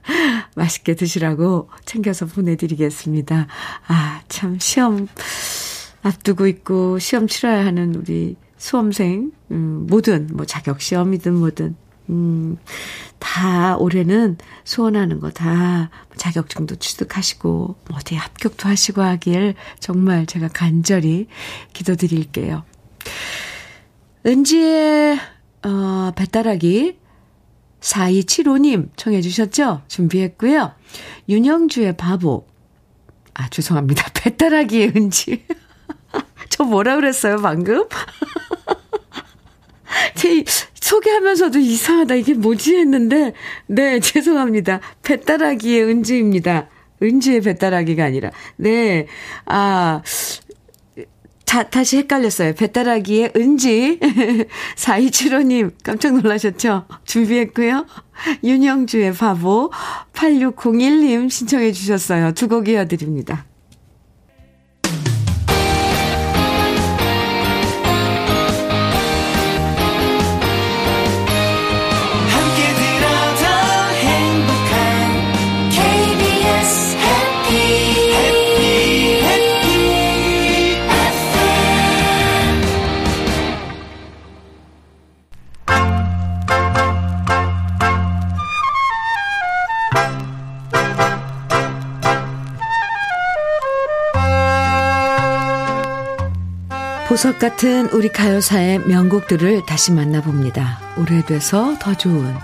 맛있게 0.56 0.96
드시라고 0.96 1.70
챙겨서 1.84 2.26
보내드리겠습니다. 2.26 3.46
아, 3.86 4.20
참, 4.28 4.58
시험 4.58 5.06
앞두고 6.02 6.48
있고 6.48 6.98
시험 6.98 7.28
치러야 7.28 7.64
하는 7.64 7.94
우리 7.94 8.34
수험생, 8.56 9.30
음, 9.52 9.86
뭐든, 9.88 10.30
뭐 10.32 10.44
자격시험이든 10.44 11.34
뭐든, 11.34 11.76
음, 12.10 12.58
다 13.20 13.76
올해는 13.76 14.38
소원하는 14.64 15.20
거 15.20 15.30
다 15.30 15.88
자격증도 16.16 16.74
취득하시고, 16.76 17.76
뭐 17.88 17.96
어디 17.96 18.16
합격도 18.16 18.68
하시고 18.68 19.02
하길 19.02 19.54
정말 19.78 20.26
제가 20.26 20.48
간절히 20.48 21.28
기도드릴게요. 21.72 22.64
은지의, 24.26 25.18
어, 25.64 26.12
배따라기 26.16 26.98
4275님 27.80 28.88
청해 28.96 29.20
주셨죠? 29.20 29.82
준비했고요. 29.88 30.72
윤영주의 31.28 31.96
바보. 31.96 32.46
아, 33.34 33.48
죄송합니다. 33.50 34.10
배따라기의 34.14 34.92
은지. 34.96 35.44
저 36.48 36.64
뭐라 36.64 36.96
그랬어요, 36.96 37.36
방금? 37.36 37.86
제 40.14 40.44
소개하면서도 40.74 41.58
이상하다. 41.58 42.14
이게 42.14 42.34
뭐지 42.34 42.76
했는데, 42.76 43.32
네, 43.66 44.00
죄송합니다. 44.00 44.80
배따라기의 45.02 45.84
은지입니다. 45.84 46.68
은지의 47.02 47.42
배따라기가 47.42 48.04
아니라. 48.04 48.30
네. 48.56 49.06
아, 49.44 50.02
다, 51.54 51.62
다시 51.62 51.98
헷갈렸어요. 51.98 52.54
배따라기의 52.54 53.34
은지. 53.36 54.00
4275님, 54.74 55.70
깜짝 55.84 56.16
놀라셨죠? 56.20 56.86
준비했고요. 57.04 57.86
윤영주의 58.42 59.12
바보. 59.12 59.70
8601님 60.14 61.30
신청해 61.30 61.70
주셨어요. 61.70 62.32
두 62.32 62.48
곡 62.48 62.68
이어드립니다. 62.68 63.46
보석 97.24 97.38
같은 97.38 97.88
우리 97.92 98.10
가요사의 98.10 98.80
명곡들을 98.80 99.64
다시 99.64 99.92
만나봅니다. 99.92 100.78
오래돼서 100.98 101.74
더 101.78 101.94
좋은 101.94 102.34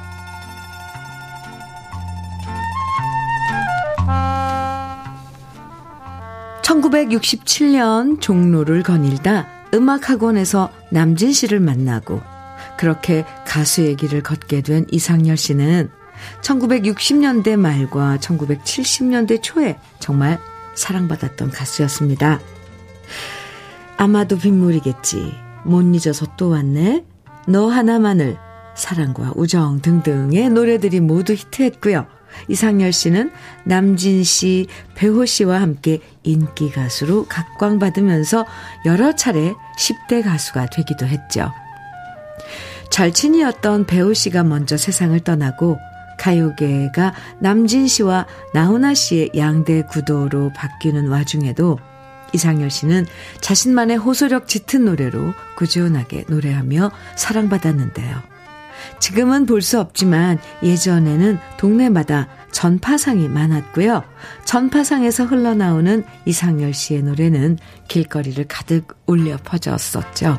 1967년 6.63 8.23
종로를 8.23 8.83
거닐다 8.83 9.47
음악학원에서 9.75 10.73
남진 10.89 11.35
씨를 11.35 11.61
만나고 11.61 12.23
그렇게 12.79 13.27
가수의 13.47 13.97
길을 13.97 14.23
걷게 14.23 14.63
된 14.63 14.87
이상열 14.91 15.37
씨는 15.37 15.91
1960년대 16.41 17.57
말과 17.57 18.17
1970년대 18.17 19.43
초에 19.43 19.79
정말 19.99 20.39
사랑받았던 20.75 21.51
가수였습니다. 21.51 22.41
아마도 24.01 24.39
빗물이겠지. 24.39 25.35
못 25.63 25.83
잊어서 25.95 26.25
또 26.39 26.49
왔네. 26.49 27.05
너 27.47 27.69
하나만을 27.69 28.39
사랑과 28.75 29.35
우정 29.37 29.83
등등의 29.83 30.49
노래들이 30.49 31.01
모두 31.01 31.35
히트했고요. 31.35 32.07
이상열 32.49 32.95
씨는 32.95 33.31
남진 33.65 34.25
씨, 34.25 34.69
배호 34.95 35.27
씨와 35.27 35.61
함께 35.61 36.01
인기 36.23 36.71
가수로 36.71 37.27
각광받으면서 37.27 38.47
여러 38.87 39.15
차례 39.15 39.53
10대 39.77 40.25
가수가 40.25 40.71
되기도 40.71 41.05
했죠. 41.05 41.53
절친이었던 42.89 43.85
배우 43.85 44.15
씨가 44.15 44.45
먼저 44.45 44.79
세상을 44.79 45.21
떠나고 45.21 45.77
가요계가 46.19 47.13
남진 47.39 47.87
씨와 47.87 48.27
나훈아 48.55 48.95
씨의 48.95 49.33
양대 49.37 49.83
구도로 49.83 50.53
바뀌는 50.55 51.09
와중에도 51.09 51.79
이상열 52.33 52.71
씨는 52.71 53.07
자신만의 53.41 53.97
호소력 53.97 54.49
짙은 54.49 54.85
노래로 54.85 55.35
꾸준하게 55.57 56.25
노래하며 56.29 56.91
사랑받았는데요. 57.17 58.23
지금은 58.99 59.47
볼 59.47 59.63
수 59.63 59.79
없지만 59.79 60.39
예전에는 60.63 61.39
동네마다 61.59 62.29
전파상이 62.51 63.29
많았고요. 63.29 64.03
전파상에서 64.45 65.25
흘러나오는 65.25 66.05
이상열 66.27 66.75
씨의 66.75 67.03
노래는 67.03 67.59
길거리를 67.89 68.43
가득 68.49 68.97
울려 69.07 69.37
퍼졌었죠. 69.45 70.39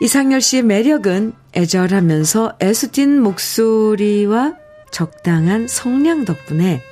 이상열 0.00 0.40
씨의 0.40 0.62
매력은 0.62 1.32
애절하면서 1.54 2.58
애수진 2.60 3.20
목소리와 3.22 4.54
적당한 4.90 5.66
성량 5.68 6.24
덕분에 6.24 6.82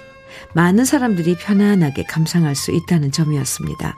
많은 0.54 0.84
사람들이 0.84 1.36
편안하게 1.36 2.04
감상할 2.04 2.54
수 2.54 2.72
있다는 2.72 3.12
점이었습니다. 3.12 3.96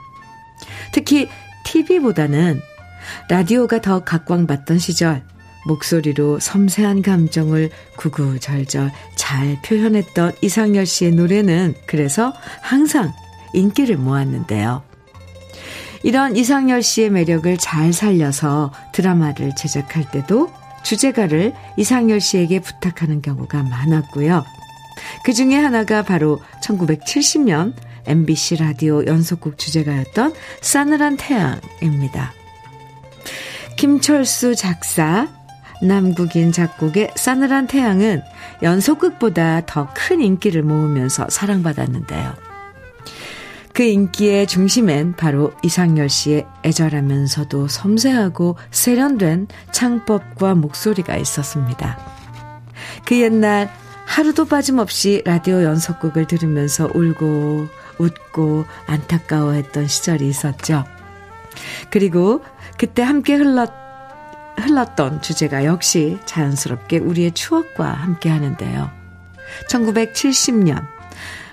특히 0.93 1.29
TV보다는 1.65 2.61
라디오가 3.29 3.81
더 3.81 4.03
각광받던 4.03 4.79
시절 4.79 5.23
목소리로 5.65 6.39
섬세한 6.39 7.01
감정을 7.01 7.69
구구절절 7.97 8.91
잘 9.15 9.57
표현했던 9.63 10.33
이상열 10.41 10.85
씨의 10.85 11.13
노래는 11.13 11.75
그래서 11.87 12.33
항상 12.61 13.13
인기를 13.53 13.97
모았는데요. 13.97 14.83
이런 16.03 16.35
이상열 16.35 16.83
씨의 16.83 17.11
매력을 17.11 17.57
잘 17.57 17.93
살려서 17.93 18.73
드라마를 18.91 19.55
제작할 19.55 20.11
때도 20.11 20.51
주제가를 20.83 21.53
이상열 21.77 22.19
씨에게 22.19 22.59
부탁하는 22.59 23.21
경우가 23.21 23.63
많았고요. 23.63 24.43
그 25.23 25.33
중에 25.33 25.55
하나가 25.55 26.03
바로 26.03 26.39
1970년 26.63 27.73
MBC 28.05 28.57
라디오 28.57 29.05
연속곡 29.05 29.57
주제가였던 29.57 30.33
싸늘한 30.61 31.17
태양입니다. 31.17 32.33
김철수 33.77 34.55
작사, 34.55 35.27
남국인 35.81 36.51
작곡의 36.51 37.11
싸늘한 37.15 37.67
태양은 37.67 38.21
연속극보다 38.61 39.65
더 39.65 39.87
큰 39.93 40.21
인기를 40.21 40.63
모으면서 40.63 41.27
사랑받았는데요. 41.29 42.33
그 43.73 43.83
인기의 43.83 44.45
중심엔 44.47 45.15
바로 45.15 45.51
이상열 45.63 46.07
씨의 46.07 46.45
애절하면서도 46.63 47.67
섬세하고 47.67 48.55
세련된 48.69 49.47
창법과 49.71 50.53
목소리가 50.55 51.17
있었습니다. 51.17 51.97
그 53.05 53.19
옛날 53.19 53.71
하루도 54.13 54.45
빠짐없이 54.45 55.23
라디오 55.25 55.63
연속극을 55.63 56.27
들으면서 56.27 56.87
울고 56.93 57.67
웃고 57.97 58.65
안타까워했던 58.85 59.87
시절이 59.87 60.27
있었죠. 60.27 60.85
그리고 61.89 62.43
그때 62.77 63.01
함께 63.01 63.33
흘렀, 63.33 63.71
흘렀던 64.57 65.23
주제가 65.23 65.65
역시 65.65 66.19
자연스럽게 66.25 66.99
우리의 66.99 67.31
추억과 67.31 67.91
함께 67.91 68.29
하는데요. 68.29 68.91
1970년, 69.71 70.85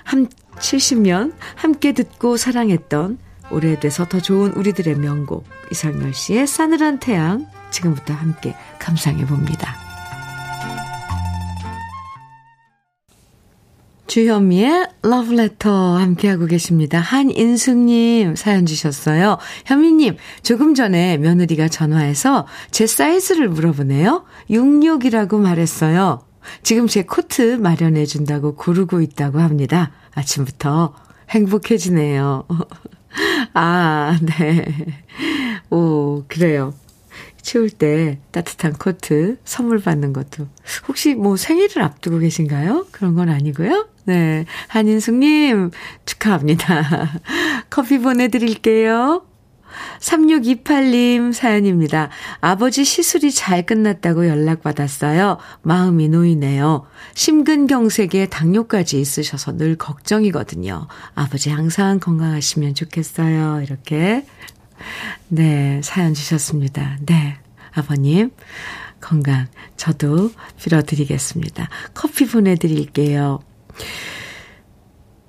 함, 0.03 0.27
70년 0.57 1.33
함께 1.55 1.93
듣고 1.93 2.37
사랑했던 2.37 3.17
오래돼서 3.49 4.07
더 4.07 4.19
좋은 4.19 4.51
우리들의 4.51 4.97
명곡 4.97 5.47
이상열 5.71 6.13
씨의 6.13 6.45
싸늘한 6.45 6.99
태양 6.99 7.47
지금부터 7.71 8.13
함께 8.13 8.55
감상해 8.77 9.25
봅니다. 9.25 9.90
주현미의 14.11 14.89
러브레터 15.03 15.95
함께하고 15.97 16.45
계십니다. 16.45 16.99
한인숙님 16.99 18.35
사연 18.35 18.65
주셨어요. 18.65 19.37
현미님, 19.65 20.17
조금 20.43 20.75
전에 20.75 21.15
며느리가 21.15 21.69
전화해서 21.69 22.45
제 22.71 22.87
사이즈를 22.87 23.47
물어보네요. 23.47 24.25
66이라고 24.49 25.37
말했어요. 25.37 26.25
지금 26.61 26.87
제 26.87 27.03
코트 27.03 27.55
마련해 27.55 28.05
준다고 28.05 28.55
고르고 28.55 28.99
있다고 28.99 29.39
합니다. 29.39 29.93
아침부터 30.13 30.93
행복해지네요. 31.29 32.47
아, 33.53 34.19
네. 34.21 34.65
오, 35.69 36.25
그래요. 36.27 36.73
추울 37.41 37.69
때 37.69 38.19
따뜻한 38.31 38.73
코트 38.73 39.37
선물 39.43 39.79
받는 39.79 40.13
것도. 40.13 40.47
혹시 40.87 41.15
뭐 41.15 41.35
생일을 41.35 41.81
앞두고 41.81 42.19
계신가요? 42.19 42.87
그런 42.91 43.15
건 43.15 43.29
아니고요. 43.29 43.87
네. 44.05 44.45
한인숙님, 44.67 45.71
축하합니다. 46.05 47.21
커피 47.69 47.99
보내드릴게요. 47.99 49.25
3628님 49.99 51.33
사연입니다. 51.33 52.09
아버지 52.41 52.83
시술이 52.83 53.31
잘 53.31 53.65
끝났다고 53.65 54.27
연락받았어요. 54.27 55.37
마음이 55.61 56.09
놓이네요. 56.09 56.85
심근경색에 57.13 58.27
당뇨까지 58.29 58.99
있으셔서 58.99 59.57
늘 59.57 59.77
걱정이거든요. 59.77 60.87
아버지 61.15 61.49
항상 61.49 61.99
건강하시면 61.99 62.75
좋겠어요. 62.75 63.61
이렇게. 63.61 64.25
네, 65.27 65.81
사연 65.83 66.13
주셨습니다. 66.13 66.97
네, 67.05 67.37
아버님. 67.73 68.31
건강 69.01 69.47
저도 69.77 70.31
빌어드리겠습니다. 70.57 71.67
커피 71.93 72.27
보내드릴게요. 72.27 73.39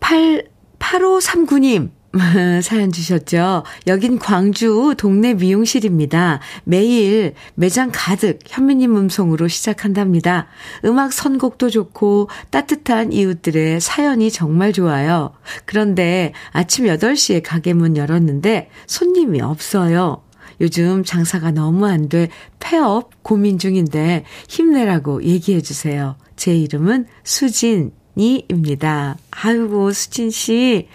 8, 0.00 0.48
8539님. 0.78 1.90
사연 2.62 2.92
주셨죠? 2.92 3.62
여긴 3.86 4.18
광주 4.18 4.94
동네 4.98 5.32
미용실입니다. 5.34 6.40
매일 6.64 7.34
매장 7.54 7.90
가득 7.92 8.38
현미님 8.46 8.96
음성으로 8.96 9.48
시작한답니다. 9.48 10.48
음악 10.84 11.12
선곡도 11.12 11.70
좋고 11.70 12.28
따뜻한 12.50 13.12
이웃들의 13.12 13.80
사연이 13.80 14.30
정말 14.30 14.72
좋아요. 14.72 15.32
그런데 15.64 16.32
아침 16.50 16.84
8시에 16.86 17.42
가게 17.42 17.72
문 17.72 17.96
열었는데 17.96 18.68
손님이 18.86 19.40
없어요. 19.40 20.22
요즘 20.60 21.02
장사가 21.04 21.50
너무 21.50 21.86
안 21.86 22.08
돼 22.08 22.28
폐업 22.60 23.22
고민 23.22 23.58
중인데 23.58 24.24
힘내라고 24.48 25.24
얘기해 25.24 25.62
주세요. 25.62 26.16
제 26.36 26.54
이름은 26.54 27.06
수진이입니다. 27.24 29.16
아이고, 29.30 29.92
수진 29.92 30.30
씨. 30.30 30.88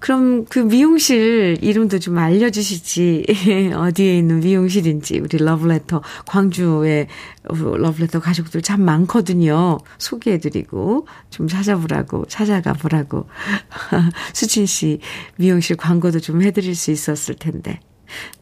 그럼 0.00 0.46
그 0.46 0.58
미용실 0.58 1.58
이름도 1.60 1.98
좀 1.98 2.16
알려주시지. 2.18 3.72
어디에 3.76 4.16
있는 4.16 4.40
미용실인지. 4.40 5.18
우리 5.20 5.38
러브레터, 5.38 6.02
광주에 6.26 7.06
러브레터 7.44 8.18
가족들 8.18 8.62
참 8.62 8.82
많거든요. 8.82 9.78
소개해드리고, 9.98 11.06
좀 11.28 11.48
찾아보라고, 11.48 12.24
찾아가 12.26 12.72
보라고. 12.72 13.28
수진 14.32 14.64
씨 14.64 15.00
미용실 15.36 15.76
광고도 15.76 16.20
좀 16.20 16.42
해드릴 16.42 16.74
수 16.74 16.90
있었을 16.90 17.34
텐데. 17.34 17.78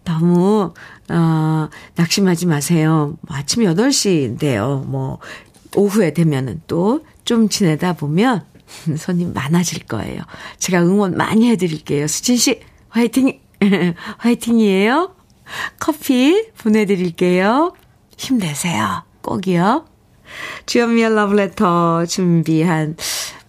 너무, 0.04 0.72
어, 1.10 1.68
낙심하지 1.96 2.46
마세요. 2.46 3.18
뭐 3.22 3.36
아침 3.36 3.64
8시인데요. 3.64 4.86
뭐, 4.86 5.18
오후에 5.74 6.14
되면은 6.14 6.62
또 6.68 7.02
좀 7.28 7.50
지내다 7.50 7.92
보면 7.92 8.46
손님 8.96 9.32
많아질 9.32 9.86
거예요. 9.86 10.22
제가 10.58 10.82
응원 10.82 11.16
많이 11.16 11.50
해드릴게요. 11.50 12.06
수진 12.06 12.36
씨, 12.36 12.60
화이팅! 12.88 13.40
화이팅이에요. 14.18 15.14
커피 15.80 16.50
보내드릴게요. 16.58 17.72
힘내세요. 18.16 19.04
꼭이요. 19.22 19.86
주연미의 20.66 21.14
러브레터 21.14 22.06
준비한 22.06 22.96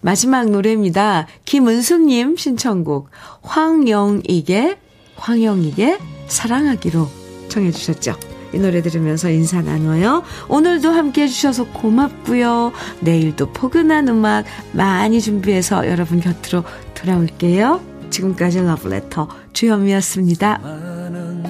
마지막 0.00 0.48
노래입니다. 0.48 1.26
김은숙님 1.44 2.36
신청곡 2.36 3.10
황영익의 3.42 4.78
황영익의 5.16 5.98
사랑하기로 6.28 7.08
청해 7.48 7.70
주셨죠. 7.72 8.29
이 8.52 8.58
노래 8.58 8.82
들으면서 8.82 9.30
인사 9.30 9.60
나눠요. 9.62 10.22
오늘도 10.48 10.90
함께 10.90 11.22
해주셔서 11.22 11.66
고맙고요. 11.68 12.72
내일도 13.00 13.52
포근한 13.52 14.08
음악 14.08 14.44
많이 14.72 15.20
준비해서 15.20 15.88
여러분 15.88 16.20
곁으로 16.20 16.64
돌아올게요. 16.94 17.80
지금까지 18.10 18.60
러브레터 18.62 19.28
주현미였습니다. 19.52 20.58
많은 20.58 21.44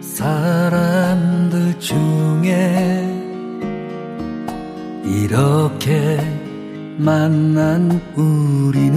사람들 0.00 1.78
중에 1.80 3.18
이렇게 5.04 6.18
만난 6.98 8.00
우리 8.16 8.88